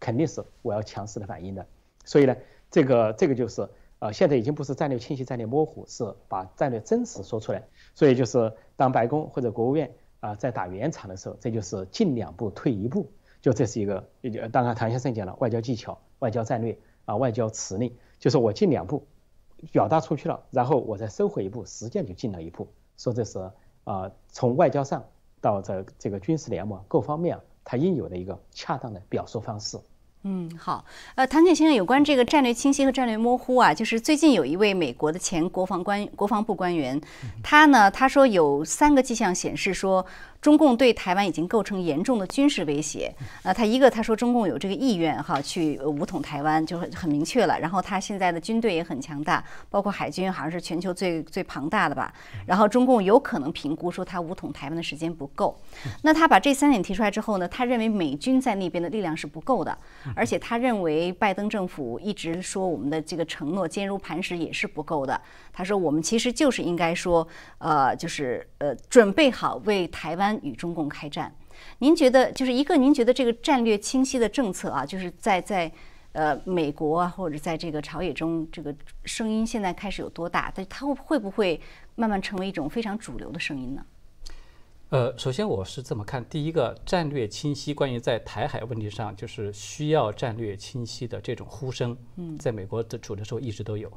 [0.00, 1.66] 肯定是我要强势的反应的。
[2.04, 2.34] 所以呢，
[2.70, 3.68] 这个这个就是。
[3.98, 7.62] 啊，现在已经不是战略清晰、战略模糊，是把战略真实说出来。
[7.94, 14.04] 所以就是当白宫或者国务院啊在打圆场的时候，这就是进两步退一步，就这是一个，
[14.52, 19.06] 当然唐先生讲了，外交技巧、外交战略啊、外交辞令，就是我进两步
[19.72, 22.68] 表达出去了，然后我再收回一步，实际上就进了一步。
[22.98, 23.50] 说这是
[23.84, 25.04] 啊，从外交上
[25.40, 29.78] 到这这个军事联盟各方面，它应有的一个恰当的表述方式。
[30.28, 30.84] 嗯，好，
[31.14, 37.00] 呃，唐姐先生，有关这个战略清晰和战略模糊啊，就是最近有一位美国的前国防官、国防部官员，
[37.44, 40.04] 他呢，他说有三个迹象显示说。
[40.46, 43.12] 中共对台湾已经构成严重的军事威胁。
[43.42, 47.58] 呃，他一个他说中共有这个意愿哈去武统台湾，就很很明确了。
[47.58, 52.14] 然后他现在的军队也很强大，包括海军好像是全球最最庞大的吧。
[52.46, 55.58] 然后中共有可能评估说他武统台湾的时间不够。
[56.02, 59.76] 那他把这三点提出来之后呢，他认为美军在那边的力量是不够的，
[60.14, 65.20] 而且他认为拜登政府一直说我们的这个承诺坚如磐石也是不够的。
[65.52, 67.26] 他说我们其实就是应该说，
[67.58, 70.35] 呃，就是呃准备好为台湾。
[70.42, 71.34] 与中共开战，
[71.78, 72.76] 您觉得就是一个？
[72.76, 75.70] 您觉得这个战略清晰的政策啊，就是在在
[76.12, 80.52] 呃美国啊，或者在这个朝野中，这个声音现在开始有多大？
[80.54, 81.60] 但它会会不会
[81.94, 83.84] 慢慢成为一种非常主流的声音呢？
[84.90, 93.90] 呃，首先我是这么看，第一个战略清晰，关于在台海问题上，就是需要战略清晰的这种呼声，嗯，在美国的主流时候一直都有。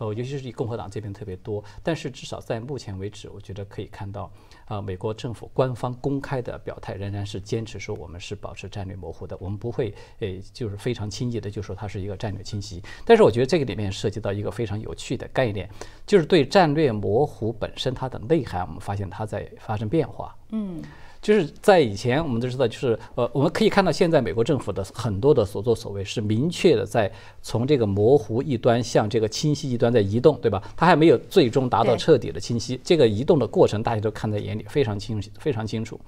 [0.00, 4.32] 呃，尤其是以共和党这边特别多，但是至少在目前为止，我觉得可以看到，
[4.64, 12.82] 啊，美国政府官方公开的表态仍然是坚持说我们是保持战略模糊的，我们不会，诶，就是非常轻易的就说它是一个战略清晰。
[13.04, 15.68] 但是我觉得这个里面涉及到一个非常有趣的概念，
[16.06, 20.34] 就是对战略模糊本身它的内涵，我们发现它在发生变化。
[20.48, 20.82] 嗯。
[21.22, 27.10] 就是在以前，我们都知道，就是呃，我们可以看到现在美国政府的很多的所作所为是明确的，在
[27.42, 30.62] 从这个模糊一端向这个清晰一端在移动，对吧？
[30.76, 36.00] 它还没有最终达到彻底的清晰，这个移动的过程大家都看在眼里，非常清晰，非常清楚。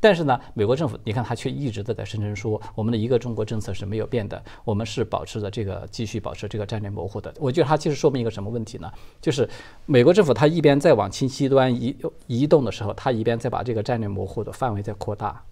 [0.00, 7.32] 但是呢，美国政府，你看他却一直都在声称说，我们的一个中国政策是没有变的，我们是保持着这个继续保持这个战略模糊的。
[7.38, 8.90] 我觉得他其实说明一个什么问题呢？
[9.20, 9.48] 就是
[9.86, 11.94] 美国政府他一边在往清晰端移
[12.26, 15.44] 移动的时候，他一边在把这个战略模糊的范围在扩大。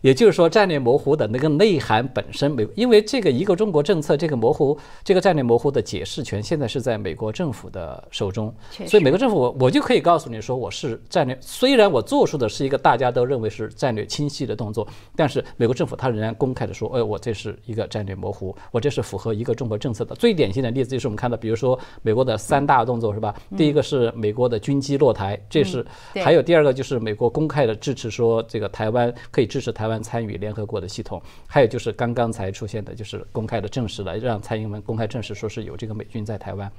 [0.00, 8.54] 也就是说，战略模糊的那个内涵本身没，因为这个一个中国政策这个模糊，这个战略模糊的解释权现在是在美国政府的手中，
[8.86, 20.14] 所以美国政府我我就可以告诉你说，我是战略，虽然我做出的是一个大家都认为是战略清晰的动作，但是美国政府他仍然公开的说，哎，我这是一个战略模糊，我这是符合一个中国政策的。
[20.14, 23.34] 最典型的例子就是我们看到，比如说美国的三大动作是吧？
[23.56, 30.76] 第一个是美国的军机落台，这是，还有第二个就是美国公开的支持说这个台湾可以支持台湾参与联合国。
[30.76, 36.70] 的系统，还有就是刚刚才出现的，就是公开的证实了，让蔡英文公开证实说是有这个美军在台湾。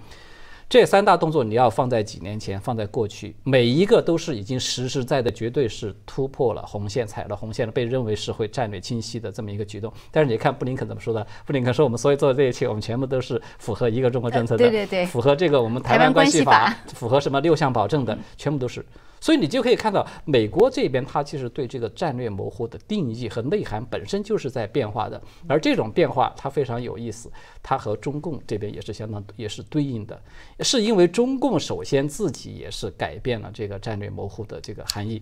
[0.69, 9.91] 这三大动作你要放在几年前，放在过去，每一个都是已经实实在在，绝对是突破了红线，踩了红线了，被认为是会战略清晰的这么一个举动。
[10.11, 11.25] 但是你看布林肯怎么说的？
[11.43, 18.85] 布林肯说我们所有做的这一切，我们全部都是符合一个中国政策的，对对对，符合这个我们台湾关系法，符合什么六项保证的，全部都是。
[19.19, 27.31] 所以你就可以看到，美国这边它其实对这个战略模糊的定义和内涵本身就是在变化的，而这种变化它非常有意思，
[27.63, 30.21] 它和中共这边也是相当也是对应的，
[30.59, 35.21] 是因为中共首先自己也是改变了这个战略模糊的这个含义。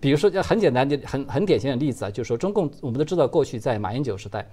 [0.00, 4.48] 比如说，就很简单的、很很典型的例子啊，就是说中共我们都知道，过去在马英九时代，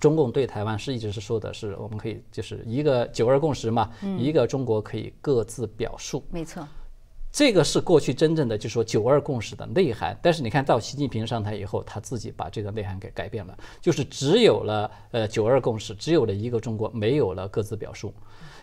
[0.00, 6.22] 中共对台湾是一直是说的是我们可以就是一个九二共识嘛，一个中国可以各自表述。
[6.30, 6.66] 没错。
[7.34, 10.16] 这个是过去真正的，就是说九二共识的内涵。
[10.22, 18.14] 但是你看到习近平上台以后，他自己把这个内涵给改变了，就是只有了呃九二共识，只有了一个中国，没有了各自表述。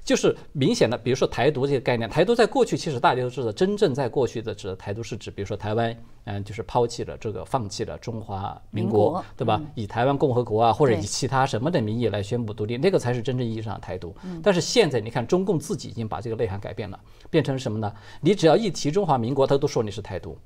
[0.06, 5.94] 就是明显的，比如说台独这个概念，台独在过去其实大家都知道，真正在过去的指的台独是指，比如说台湾，
[6.26, 9.62] 嗯，就是抛弃了这个，放弃了中华民国，对吧？
[9.76, 14.16] 以台湾共和国啊，或者以其他什么的名义来宣布独立，那个才是真正意义上的台独。
[14.44, 17.92] 但是现在你看，中共自己已经把这个内涵改变了，变成什么呢？
[18.22, 20.38] 你只要一提中华民国，他都说你是台独。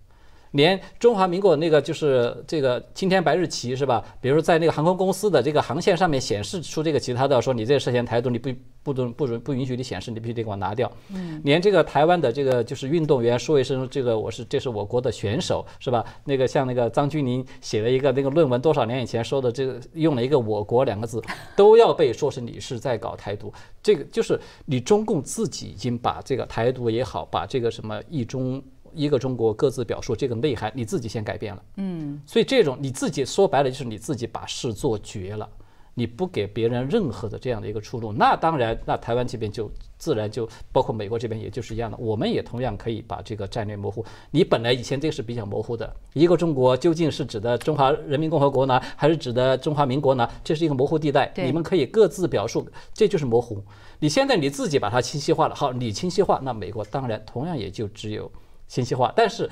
[0.55, 4.03] 连中华民国那个就是这个青天白日旗是吧？
[4.21, 8.49] 比如说在那个航空公司的这个航线上面显示出这个旗，他都要说你这涉嫌台独，你不
[8.81, 10.89] 不准不准不允许你显示，你必须得给我拿掉。
[11.13, 16.05] 嗯，连这个台湾的这个就是运动员说一声这个我是这是我国的选手是吧？
[16.23, 21.21] 那个像那个张钧甯写了一个那个论文，多少年以前说的这个用了一个我国两个字，
[21.57, 23.51] 都要被说是你是在搞台独。
[23.83, 28.63] 这个就是你中共自己已经把这个台独也好，把这个什么一中。
[28.95, 35.49] 一个中国各自表述这个内涵，你自己先改变了，嗯，所以这种你自己说白了就是你自己把事做绝了，
[35.93, 44.03] 你不给别人任何的这样的一个出路，那当然，那台湾这边就自然就包括美国这边也就是一样的，我们也同样可以把这个战略模糊。
[44.31, 50.29] 你本来以前这个是比较模糊的，一个中国究竟是指的中华人民共和国呢，还是指的中华民国呢？
[50.43, 53.63] 这是一个模糊地带，你们可以各自表述，这就是模糊。
[53.99, 58.29] 你现在你自己把它清晰化了，好，你清晰化，那美国当然同样也就只有。
[58.67, 59.49] 信息化，但是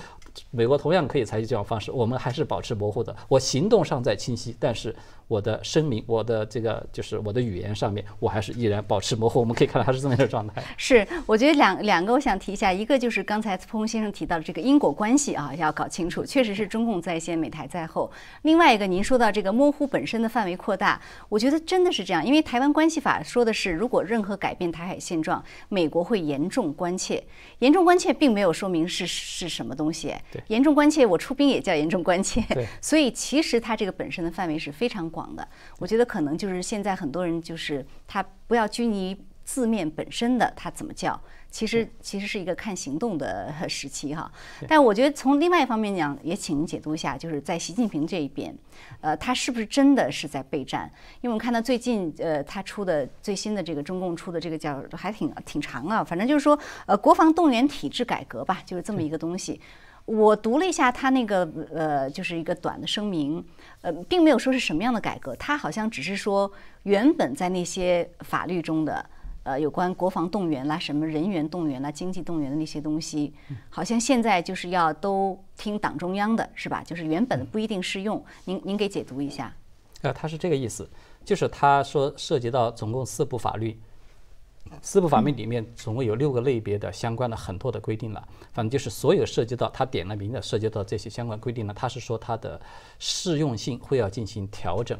[0.51, 3.15] 美国同样可以采取这种方式，我们还是保持模糊的。
[3.27, 4.95] 我行动上在清晰，但是。
[5.27, 9.39] 我的声明，我的这个就是我的语言上面，我还是依然保持模糊。
[9.39, 10.61] 我们可以看到它是这么一个状态。
[10.77, 18.11] 是，我觉得两两个，我想提一下，一个就是刚才彭先生提到的这个因果关系啊，要搞清楚，确实是中共在先，美台在后。
[18.41, 27.23] 另外一个，您说到这个模糊本身的范围扩大，我觉得真的是这样，因为台湾关系法说的是，如果任何改变台海现状，美国会严重关切。
[27.59, 30.13] 严重关切并没有说明是是什么东西。
[30.31, 30.43] 对。
[30.47, 32.43] 严重关切，我出兵也叫严重关切。
[32.49, 32.67] 对。
[32.81, 35.12] 所以其实它这个本身的范围是非常。
[35.13, 35.47] 广的，
[35.77, 41.19] 我觉得可能就是现在很多人就是他不要拘泥字面本身的他怎么叫，
[41.51, 44.31] 其实其实是一个看行动的时期哈。
[44.69, 48.57] 但我觉得从另外一方面讲，也请您解读一下，就是在习近平这一边，
[49.01, 50.89] 呃，他是不是真的是在备战？
[51.19, 59.59] 因为我们看到最近呃他出的最新的这个中共出的这个叫还挺挺长啊，反正就是说呃国防动员体制改革吧，就是这么一个东西。
[60.05, 63.43] 我读了一下他那个呃，就是一个短的声明，
[63.81, 66.51] 呃，并没有说是什么样的改革，他好像只是说
[66.83, 69.05] 原本在那些法律中的
[69.43, 73.33] 呃有关国防动员啦、什么人员动员啦、经济动员的那些东西，
[73.69, 76.83] 好像现在就是要都听党中央的，是吧？
[76.85, 78.21] 就是原本不一定适用。
[78.43, 79.55] 您您给解读一下。
[80.01, 80.89] 呃，他是这个意思，
[81.23, 83.79] 就是他说涉及到总共四部法律。
[84.81, 92.59] 四部法律里面总共有六个类别的相关的很多的规定了，反正就是所有涉及到他点了名的涉及到这些相关规定呢，他是说它的
[92.97, 94.97] 适用性会要进行调整。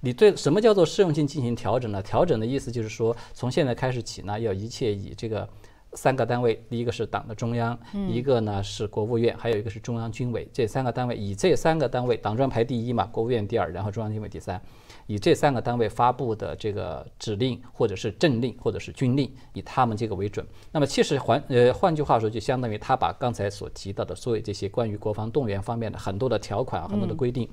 [0.00, 2.02] 你对什么叫做适用性进行调整呢？
[2.02, 5.48] 调整的意思就是说，从现在开始起呢，要一切以这个
[5.94, 7.76] 三个单位，第一个是党的中央，
[8.08, 14.62] 一个呢是国务院，还有一个是中央军委，这三个单位以这三个单位，党中央排第一嘛，国务院第二，然后中央军委第三。
[15.06, 20.46] 以这三个单位发布的这个指令，或者是政令，或者是军令，以他们这个为准。
[20.72, 27.48] 那么其实换呃换句话说，就相当于他把刚才所提到的所有这些关于国防动员方面的很多的条款、很多的规定，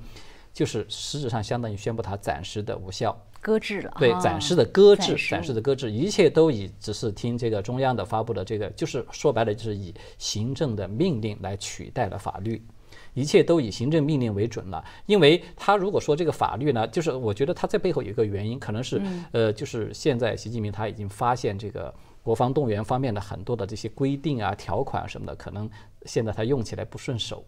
[0.52, 3.16] 就是实质上相当于宣布它暂时的无效。
[3.40, 12.64] 搁置了，对，暂时的搁置，暂时的搁置，一切都以只是听这个中央的发布的这个，就是说白了，就是以行政的命令来取代了法律，
[13.14, 14.84] 一切都以行政命令为准了。
[15.06, 19.00] 因为他如果说这个法律呢，就是我觉得他在背后有一个原因，可能是
[19.32, 25.68] 呃，就是现在习近平他已经发现这个国防动员方面的很多的这些规定啊、条款什么的，可能
[26.04, 27.44] 现在他用起来不顺手，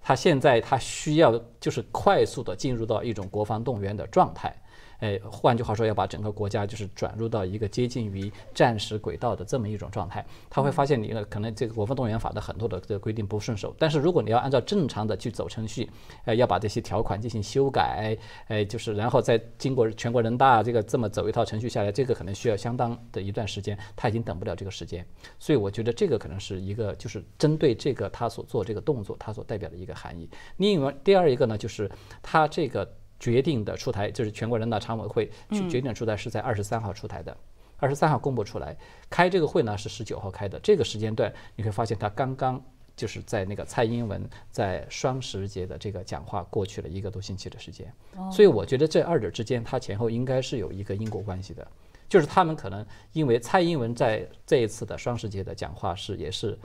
[0.00, 4.54] 他现在他需要就是快速的进入到一种国防动员的状态。
[4.98, 15.88] 哎，换句话说，要把整个国家就是转入到一个接近于战时轨道的这么一种状态，他会发现你呢，可能这个国防动员法的很多的这个规定不顺手，但是如果你要按照正常的去走程序，
[16.26, 18.16] 呃，要把这些条款进行修改，
[18.48, 25.06] 哎，就是然后再经过全国人大这个这么走一套程序下来，这个可能需要相当的一段时间，他已经等不了这个时间，
[25.38, 30.28] 所以我觉得这个可能是一个就是针对这个他所做这个动作，他所代表的一个含义。
[30.58, 31.90] 另外，第二一个呢，就是
[32.22, 32.86] 他这个。
[33.20, 37.36] 决定的出台就是全国人大常委会去决定出台是在二十三号出台的，
[37.76, 38.74] 二十三号公布出来，
[39.10, 40.58] 开这个会呢是十九号开的。
[40.60, 42.60] 这个时间段你会发现，他刚刚
[42.96, 47.92] 就是在那个蔡英文在双十节的这个讲话过去了一个多星期的时间，
[48.32, 51.66] 所以我觉得这二者之间它前后应该是有一个因果关系的，
[52.08, 56.58] 就是他们可能因为蔡英文在这一次的双十节的讲话是也是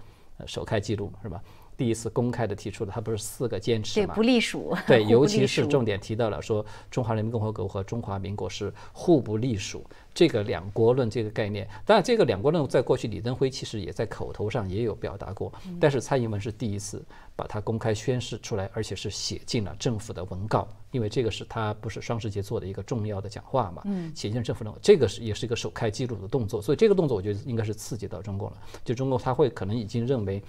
[0.46, 1.42] 首开记录是吧？
[1.78, 4.08] 第一次公开的提出了，它不是四个坚持嘛？
[4.08, 4.76] 对，不隶属。
[4.88, 11.68] 对， 尤其是重点提到了说，中华人民共和国和中华民国是互不隶属这个两国论这个概念。
[11.86, 17.04] 当然，这个两国论在过去李登辉其实也在口头上也有表达过，但是蔡英文是第一次
[17.36, 23.84] 把它公开宣示出来，而且是写进了政府的文告，因为这个是他不是双十节做的一个重要的讲话嘛，
[24.16, 30.42] 写进政府的，这个是也是一个首开记录的动作，所以这个动作我觉得应该是刺激到中共了，就中共他会可能已经认为，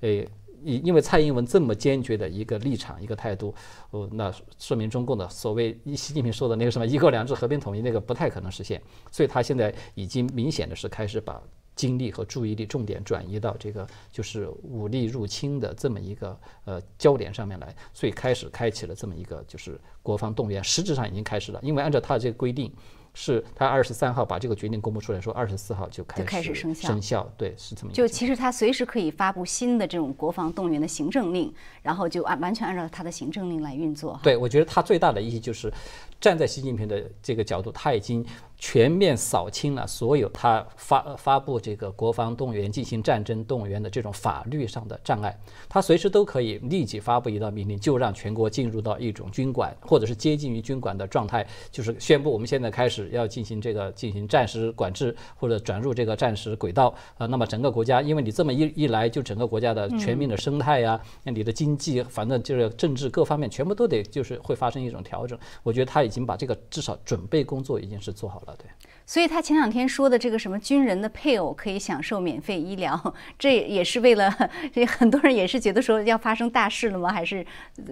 [0.00, 0.28] 诶。
[0.64, 3.54] 因因为蔡英文这么坚决的一个立场、一个态度，
[3.90, 11.42] 哦，那说明中共的所谓习近平说的那个什么“一国两制”和平统一那个不太可能实现，所以他现在已经明显的是开始把
[11.76, 22.72] 精力和注意力重点转移到这个就是武力入侵的这么一个呃焦点上面来，所以开始开启了这么一个就是国防动员，实质上已经开始了，因为按照他的这个规定。
[23.14, 26.88] 是他二十三号把这个决定公布出来，说二十四号就开始生效。
[26.88, 27.92] 生效，对，是这么。
[27.92, 34.18] 就其实他随时可以发布新的这种国防动员的行政令，然后就按完全按照他的行政令来运作。
[34.22, 35.72] 对，我觉得他最大的意义就是，
[36.20, 38.24] 站在习近平的这个角度，他已经。
[38.56, 45.36] 全面扫清了所有他发发布这个国防动员进行战争动员的这种法律上的障碍，
[45.68, 57.26] 他随时都可以立即发布一道命令，就让全国进入到一种军管或者是接近于军管的状态，就是宣布我们现在开始要进行这个进行战时管制或者转入这个战时轨道啊。
[57.26, 65.36] 那么整个国家，因为你这么一一来，就整个国家的全民的生态呀，那你的经济，反正就是政治各方面全部都得就是会发生一种调整。
[65.64, 68.56] 我觉得他已经把这个至少准备工作已经是做好了。
[68.56, 68.66] 对，
[69.06, 74.32] 所以他前两天说的这个什么军人的配偶可以享受免费医疗， 这也是为了
[74.72, 77.12] 这 很多人也是觉得说要发生大事了吗？
[77.12, 77.46] 还是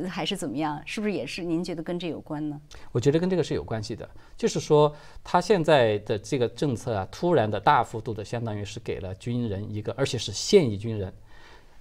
[0.08, 0.80] 还是怎么样？
[0.84, 2.60] 是不是也是您觉得跟这有关呢？
[2.92, 4.94] 我觉得跟这个是有关系的，就是说
[5.24, 11.12] 他现在的这个政策啊，突然的大幅度的，相当于是给了军人一个，而且是现役军人。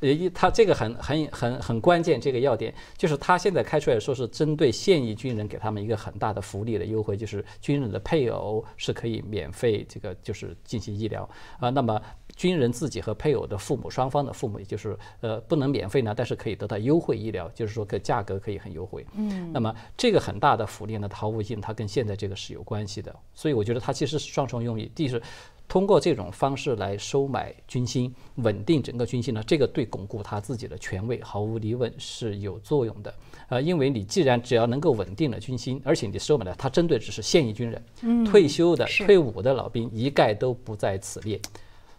[0.02, 11.28] 呃，他这个很很很很关键，这个要点就是他现在开出来说是针对现役军人给他们一个很大的福利的优惠，就是军人的配偶是可以免费这个就是进行医疗
[11.60, 11.70] 啊。
[11.70, 12.02] 那么
[12.36, 19.06] 军人自己和配偶的父母双方的父母，也就是呃不能免费呢，但是可以得到优惠医疗，就是说个价格可以很优惠。
[19.16, 19.52] 嗯。
[19.54, 23.16] 那么这个很大的福利呢，毫无疑问它跟现在这个是有关系的。
[23.34, 25.22] 所以我觉得它其实是双重用意，第一是。
[25.72, 33.14] 通过这种方式来收买军心，稳定整个军心呢，这个对巩固他自己的权位毫无疑问是有作用的。
[33.48, 41.40] 呃，因为你既然只要能够稳定了军心，而且你收买了他，针对只是现役军人，退休的、退伍的老兵一概都不在此列。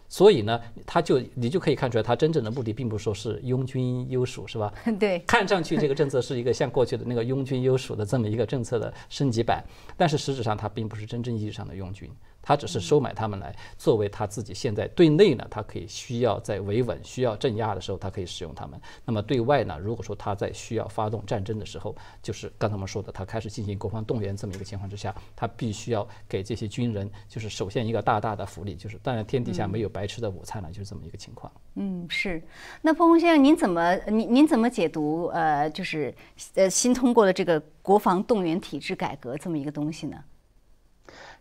[0.06, 4.70] 所以呢，他就你就可以看出来，他真正的目的并不是说是拥军优属，是吧？
[5.00, 9.64] 对，看上去这个政策是一个像过去的那个拥军优属的这么一个政策的升级版，
[9.96, 12.10] 但是实质上它并不是真正意义上的拥军。
[12.42, 18.78] 他只是收买他们来作为他自己现在对内呢，他可以需要在维稳、需要镇压的时候，他可以使用他们。
[19.04, 31.52] 那么对外呢，如果说他在需要发动战争的时候，就是刚才我们说的，他开始进行国防动员这么一个情况之下，他必须要给这些军人，就是首先一个大大的福利，就是当然天底下没有白吃的午餐了，就是这么一个情况。
[31.76, 32.42] 嗯，是。
[32.80, 36.14] 那彭红先生，您怎么您您怎么解读呃，就是
[36.54, 40.18] 呃新通过的这个国防动员体制改革这么一个东西呢？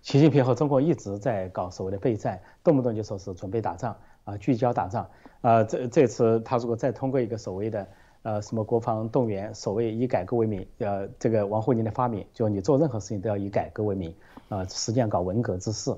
[0.01, 5.07] 习近平和中国一直在搞所谓的备战，动不动就说是准备打仗啊，聚焦打仗
[5.41, 5.63] 啊。
[5.63, 7.87] 这这次他如果再通过一个所谓的
[8.23, 14.15] 呃什么国防动员，所谓以改革为名，呃，这个王沪宁的发明，就你做任何事情都要以改革为名
[14.49, 15.95] 啊，实际上搞文革之事。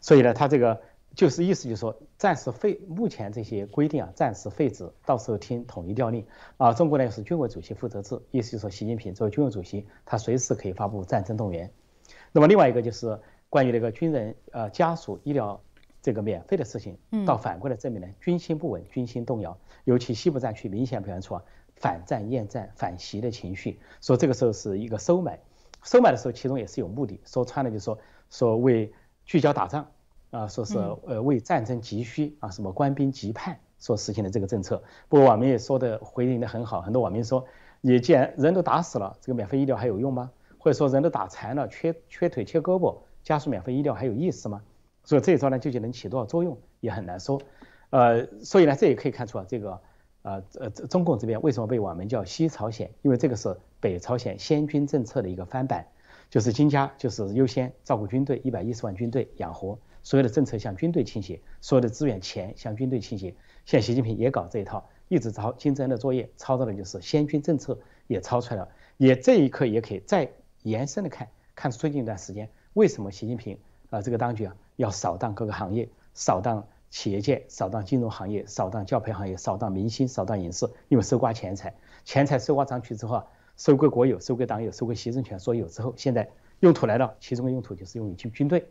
[0.00, 0.80] 所以呢，他这个
[1.14, 6.24] 就是意思就是说，暂时废目前这些规定啊，暂时废止，到时候听统一调令
[6.56, 6.72] 啊。
[6.72, 11.70] 中国呢是军委主席负责制，意思就是说，习近平作为军委主席，他随时可以发布战争动员。
[12.32, 13.20] 那么另外一个就是。
[13.54, 15.60] 关于那个军人呃家属医疗
[16.02, 21.42] 这个免费的事情，倒反过来证明呢，军心不稳，军心动摇，尤其西部战区明显表现出啊
[21.76, 25.38] 反战厌战反袭的情绪，说这个时候是一个收买，
[25.84, 27.96] 收买的时候其中也是有目的，说穿了就是说
[28.28, 28.92] 说为
[29.24, 29.86] 聚焦打仗
[30.32, 30.76] 啊，说是
[31.06, 34.82] 呃为战争急需啊什么官兵急盼所实行的这个政策。
[35.08, 37.46] 不过网民也说的回应的很好，很多网民说，
[37.80, 40.32] 你既然人都打死了，这个免费医疗还有用吗？
[40.58, 42.96] 或者说人都打残了，缺缺腿缺胳膊？
[43.24, 44.62] 加速免费医疗还有意思吗？
[45.02, 47.40] 所以这一招呢，究竟能起多少作用也很难说。
[47.90, 49.80] 呃，所以呢，这也可以看出啊，这个
[50.22, 52.90] 呃呃中共这边为什么被网民叫西朝鲜？
[53.02, 55.86] 因为这个是北朝鲜先军政策的一个翻版，
[56.30, 63.34] 就是金家就是优先照顾军队，一百一十万军队养活，所有的政策向军队倾斜，所有的资源钱向军队倾斜。
[63.64, 68.68] 现在习近平也搞这一套，一直抄金正恩的作业，抄到的就是先军政策也抄出来了。
[68.96, 70.30] 也这一刻也可以再
[70.62, 72.50] 延伸的看，看出最近一段时间。
[72.74, 73.58] 为什么习近平
[73.90, 80.68] 啊这个当局啊要扫荡各个行业，扫荡企业界，扫荡金融行业，扫荡教培行业，扫荡明星，扫荡影视？
[80.88, 81.72] 因为搜刮钱财，
[82.04, 86.28] 钱财搜刮上去之后啊，收归国有，收归党有，收归习政权所有之后，现在
[86.60, 88.66] 用途来了，其中的用途就是用于军军队，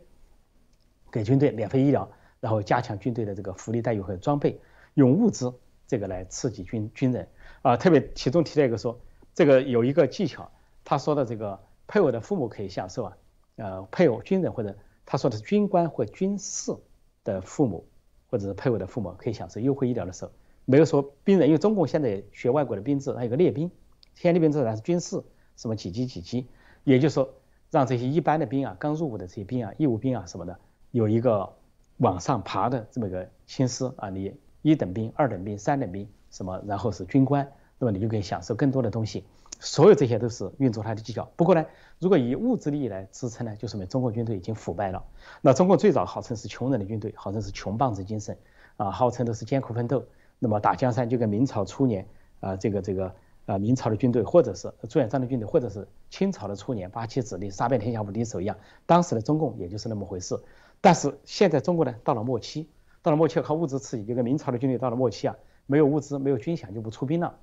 [1.10, 4.60] 给军队免费医疗，然后加强军队的这个福利待遇和装备，
[4.92, 5.54] 用物资
[5.86, 7.26] 这个来刺激军军人
[7.62, 7.78] 啊。
[7.78, 9.00] 特别其中提到一个说，
[9.34, 10.50] 这个有一个技巧，
[10.84, 13.16] 他说的这个配偶的父母可以享受啊。
[13.56, 14.76] 呃，配偶军人或者
[15.06, 16.74] 他说的是军官或军士
[17.22, 17.86] 的父母，
[18.30, 20.32] 或者是配偶的父母可以享受优惠医疗的时候，
[20.64, 23.70] 没有说兵人，因为中共现在学外国的兵制，还有个列兵，
[24.14, 25.22] 现在列兵制还是军士，
[25.56, 26.46] 什么几级几级，
[26.84, 27.32] 也就是说
[27.70, 30.58] 让这些一般的兵啊，刚入伍的这些兵啊，义务兵啊什么的，
[30.90, 31.52] 有一个
[31.98, 37.46] 往上爬的这么一个心思啊，你一等兵、二等兵、三等兵什么，然后是军官，
[37.78, 39.24] 那么你就可以享受更多的东西。
[39.60, 41.30] 所有这些都是运作它的技巧。
[41.36, 41.64] 不过呢，
[41.98, 45.02] 如果以物质利益来支撑呢，就说明中国军队已经腐败了。
[45.40, 48.36] 那中国最早号称是穷人的军队，号称是穷棒子精神
[48.76, 50.04] 啊，号称都是艰苦奋斗。
[50.38, 52.06] 那么打江山就跟明朝初年
[52.40, 53.14] 啊，这个这个
[53.46, 58.56] 啊明朝的军队，或者是朱元璋的军队，或者是清朝的初年八旗子弟杀遍天下无敌手一样。
[58.86, 60.38] 当时的中共也就是那么回事。
[60.80, 62.68] 但是现在中国呢，到了末期，
[63.02, 65.36] 到了末期靠物质刺激，就跟明朝的军队到了末期啊，
[65.66, 67.38] 没有物资，没有军饷就不出兵了。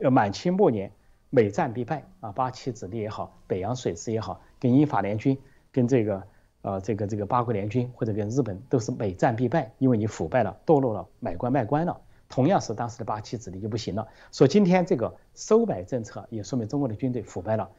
[0.00, 0.92] 呃，满清末年。
[1.30, 2.32] 每战必败啊！
[2.32, 5.36] 八旗子弟也好，北洋水师也好，跟英法联军，
[5.70, 6.22] 跟这个
[6.62, 12.00] 呃这个这个八国联军或者跟日本都是每战必败，因为你腐败了、堕落了、买官卖官了。
[12.30, 14.06] 同样是当时的八旗子弟就不行了。
[14.30, 17.70] 所以今天这个收买政策也说明中国的军队腐败了，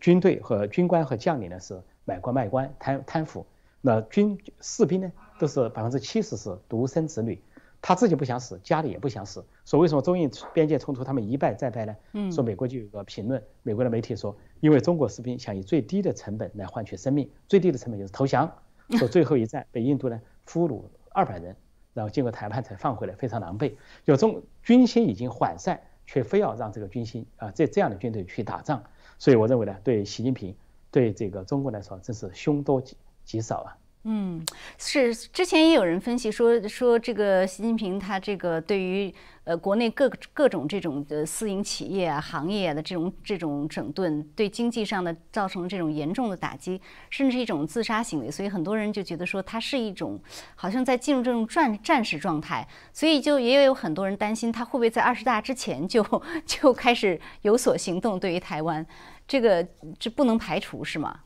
[0.00, 3.46] 军队和军官和将领呢是买官卖官、贪贪腐，
[3.80, 7.40] 那军士兵呢都是百分之七十是独生子女。
[7.82, 11.96] 他自己不想死，家里也不想死，说为什么中印边界冲突他们一败再败呢？
[12.14, 18.50] 嗯，说美国就有个评论，美国的媒体说，因为中国士兵想以最低的成本来换取生命，最低的成本就是投降。
[18.98, 21.56] 说最后一战被印度呢俘虏二百人，
[21.92, 23.74] 然后经过谈判才放回来，非常狼狈。
[24.04, 28.82] 就中军心已经涣散，却非要让这个军心啊这这样的军队去打仗，
[29.18, 30.54] 所以我认为呢，对习近平
[30.90, 33.76] 对这个中国来说真是凶多吉吉少啊。
[34.08, 34.40] 嗯，
[34.78, 46.80] 是之前也有人分析说说这个习近平他这个对于呃国内各各种这种的私营企业啊行业的这种这种整顿，对经济上的造成这种严重的打击，
[47.10, 50.20] 甚至一种自杀行为，所以很多人就觉得说他是一种
[50.54, 56.06] 好像在进入这种战战时状态，所以就也有很多人担心他会不会在二十大之前就
[56.46, 58.86] 就开始有所行动，对于台湾
[59.26, 59.66] 这个
[59.98, 61.22] 这不能排除是吗？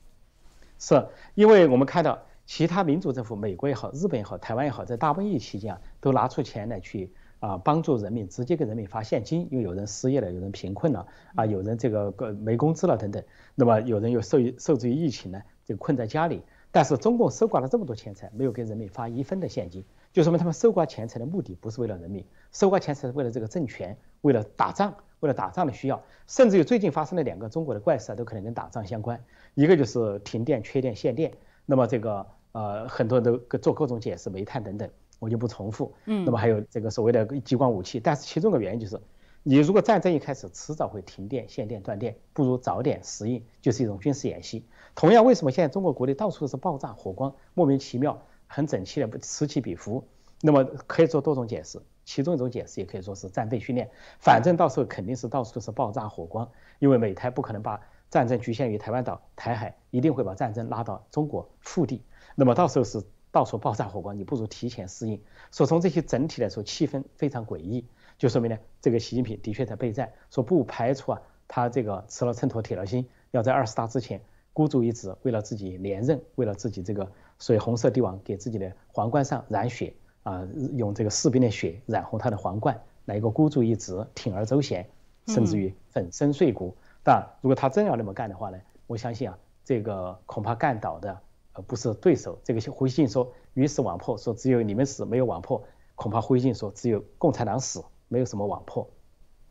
[0.78, 2.18] 是因为我们看到。
[2.50, 13.22] 其他民主政府，美国也好，日本也好，台湾也好，在大瘟疫期间啊，都拿出钱来去啊帮助人民，直接给人民发现金，因为有人失业了，有人贫困了啊，有人这个个没工资了等等，
[13.54, 16.42] 那么有人又受受制于疫情呢，就困在家里，
[16.72, 26.02] 但是中共收刮了这么多钱财，没有给人民发一分的现金，就说明他们收刮钱财的目的不是为了人民，收刮钱财是为了这个政权，为了打仗，为了打仗的需要。
[26.26, 29.22] 甚至于最近发生的两个中国的怪事啊，都可能跟打仗相关。
[29.54, 31.32] 一个就是停电、缺电、限电，
[31.64, 34.88] 那么这个呃很多人都做各种解释，煤炭等等，
[35.18, 35.92] 我就不重复。
[36.06, 36.24] 嗯。
[36.24, 39.00] 那么还有这个所谓的激光武器，但是其中的原因就是。
[39.42, 44.66] 你如果战争一开始，迟早会停电、限电、断电，不如早点适应，就是一种军事演习。
[44.94, 50.04] 同样，为什么现在中国国内到处都是爆炸、火光，莫名其妙、很整齐的此起彼伏？
[50.42, 53.88] 那么可以做多种解释，其中一种解释也可以说是战备训练。
[54.18, 56.46] 反正到时候肯定是到处都是爆炸、火光，
[56.78, 57.80] 因为美台不可能把
[58.10, 62.02] 战争局限于台湾岛、台海，一定会把战争拉到中国腹地。
[62.34, 65.20] 那么到时候是到处爆炸、火光，你不如提前适应。
[65.50, 67.86] 所以从这些整体来说，气氛非常诡异。
[68.18, 74.20] 就说明呢，这个习近平的确在备战，说不排除啊，他这个吃了秤砣铁了心，要在二十大之前
[74.52, 79.94] 孤注一掷，为了自己连任，为了自己这个所以红色帝王给自己的皇冠上染血
[80.24, 84.86] 啊，用这个士兵的血染红他的皇冠，来一个孤注一掷，铤而走险，
[85.28, 86.76] 甚至于粉身碎骨。
[87.10, 91.20] 那如果他真要那么干的话呢，我相信啊，这个恐怕干倒的
[91.54, 92.38] 呃不是对手。
[92.44, 95.60] 这个胡锡进说鱼死网破，说只有你们死没有网破，
[95.96, 97.82] 恐怕胡锡进说只有共产党死。
[98.12, 98.88] 没有什么网破。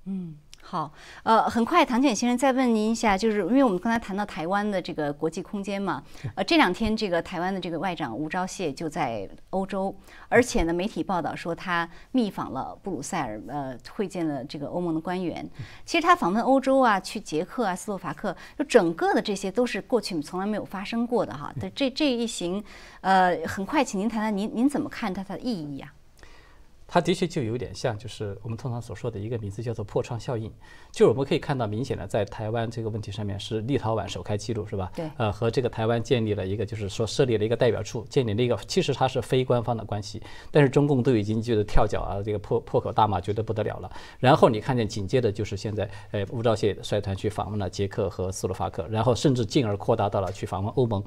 [0.04, 0.94] 嗯，好，
[1.24, 6.04] 呃，很快，唐简先生再问您一下，就是因为我们刚才谈到台湾的这个国际空间嘛，
[6.36, 9.96] 呃，这两天这个台湾的这个外长吴钊燮就在欧洲，
[10.28, 15.44] 而且呢，媒体报道说他密访了布鲁塞尔，呃，会见了这个欧盟的官员。
[15.86, 21.52] 其实他访问欧洲啊，去捷克啊、斯洛伐克，就整个的这些都是过去从来没有发生过的哈。
[21.74, 22.64] 这这一行，
[23.02, 25.92] 呃，很快，请您谈谈您您怎么看它的意义呀？
[26.92, 30.52] 它的确就有点像，就是我们通常所说的一个名字叫做破窗效应。
[30.92, 34.92] 就我们可以看到，明显的在台湾这个问题上面是立陶宛首开记录，是吧？
[34.96, 35.08] 对。
[35.18, 40.20] 呃，和这个台湾建立了一个，就是说设立了一个代表处，建立了一个，其实它是非官方的关系。
[40.50, 43.92] 但是中共都已经觉得跳脚啊，这个破破口大骂，觉得不得了了。
[44.18, 51.04] 然后你看见紧接着就是现在，呃，吴钊燮率团去访问了捷克和斯洛伐克，然后甚至进而扩大到了去访问欧盟。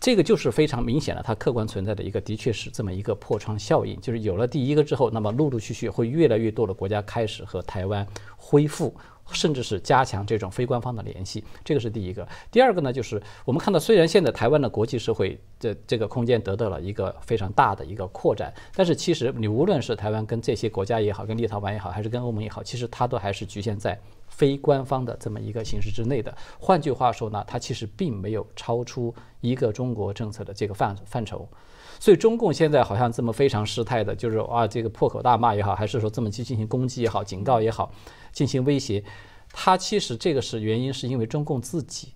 [0.00, 8.94] 这个就是非常明显的，它客观存在的一个，的确是这么一个破窗效应，就是有了第一个之后，那么陆陆续续会越来越多的国家开始和台湾恢复，
[9.32, 12.26] 甚至是加强这种非官方的联系，这个是第一个。
[12.50, 23.98] 第二个呢，就是我们看到，虽然现在台湾的国际社会的这个空间得到了一个非常大的一个扩展，但是其实你无论是台湾跟这些国家也好，跟立陶宛也好，还是跟欧盟也好，其实它都还是局限在。
[24.28, 31.48] 非官方的这么一个形式之内的，换句话说呢，它其实并没有超出一个中国政策的这个范范畴，
[31.98, 37.90] 所以中共现在好像这么非常失态的，就是啊这个破口大骂也好，还是说这么去进行攻击也好、警告也好、
[38.32, 39.02] 进行威胁，
[39.52, 42.12] 他其实这个是原因，是因为中共自己，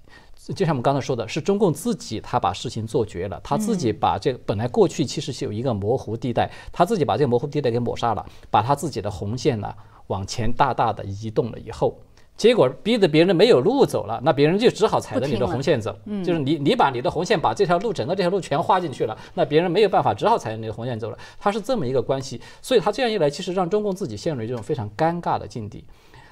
[0.54, 9.74] 就像我们刚才说的，是中共自己他把事情做绝了，他自己把这个本来过去其实是有一个模糊地带，他自己把这个模糊地带给抹杀了，把他自己的红线呢
[10.08, 11.98] 往前大大的移动了以后。
[12.36, 15.96] 结果逼得别人没有路走了，那别人就只好踩着你的红线走。
[16.24, 21.18] 就是你，你把你的红线把这条路整个这条路全画进去了，那别人没有办法，只好踩着你的红线走了。
[21.38, 25.84] 他是这么一个关系，所以他这样一来，其实让中共自己陷入一种非常尴尬的境地。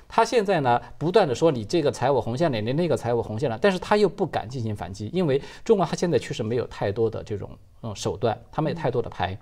[0.09, 7.49] 他现在呢，不断的说你这个踩我红线了，你那个踩我红线了，但是他又不敢进行反击，因为中国他现在确实没有太多的这种
[7.83, 9.39] 嗯手段，他没有太多的牌。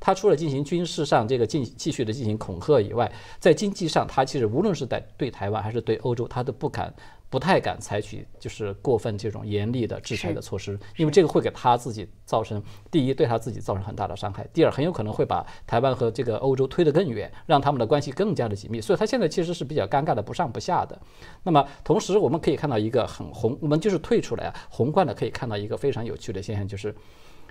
[0.00, 6.94] 他除了进行军事上这个进继续的进行恐吓以外，在经济上，他其实无论是在对台湾还是对欧洲，他都不敢、
[7.28, 18.80] 不太敢采取就是过分这种严厉的制裁的措施，因为这个会给他自己造成第一对他自己造成很大的伤害，第二很有可能会把台湾和这个欧洲推得更远，让他们的关系更加的紧密。
[18.80, 20.98] 所以他现在其实是比较尴尬的，不上不下的。
[21.42, 26.94] 那么同时我们可以看到一个很宏，我们就是退出来啊，宏观的可以看到一个非常有趣的现象，就是。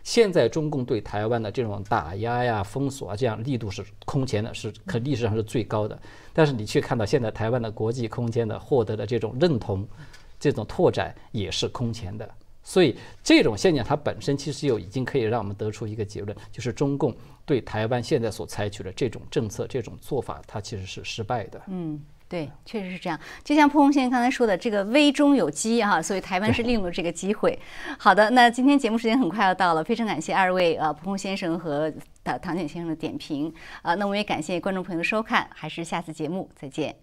[0.07, 5.99] 现在中共对台湾的这种打压呀、封锁啊，这样力度是空前的，是可历史上是最高的。
[6.31, 9.85] 但是你却看到现在台湾的国际空间的获得的这种认同、
[10.39, 12.25] 这种拓展也是空前的。
[12.63, 17.13] 所以这种现象它本身其实就已经可以让我们得出一个结论，就是中共
[17.45, 21.61] 对台湾现在所采取的这种政策、这种做法，它其实是失败的。
[21.67, 22.01] 嗯。
[22.29, 23.17] 对，确实是这样。
[23.43, 27.57] 就像蒲红先生刚才说的，这个危中有机哈，所以台湾是利用了这个机会。
[27.97, 31.91] 好的，那今天节目时间很快要到了，非常感谢二位呃蒲红先生和
[32.23, 36.95] 唐唐简先生的点评啊，那我们也感谢观众朋友的收看，还是下次节目再见。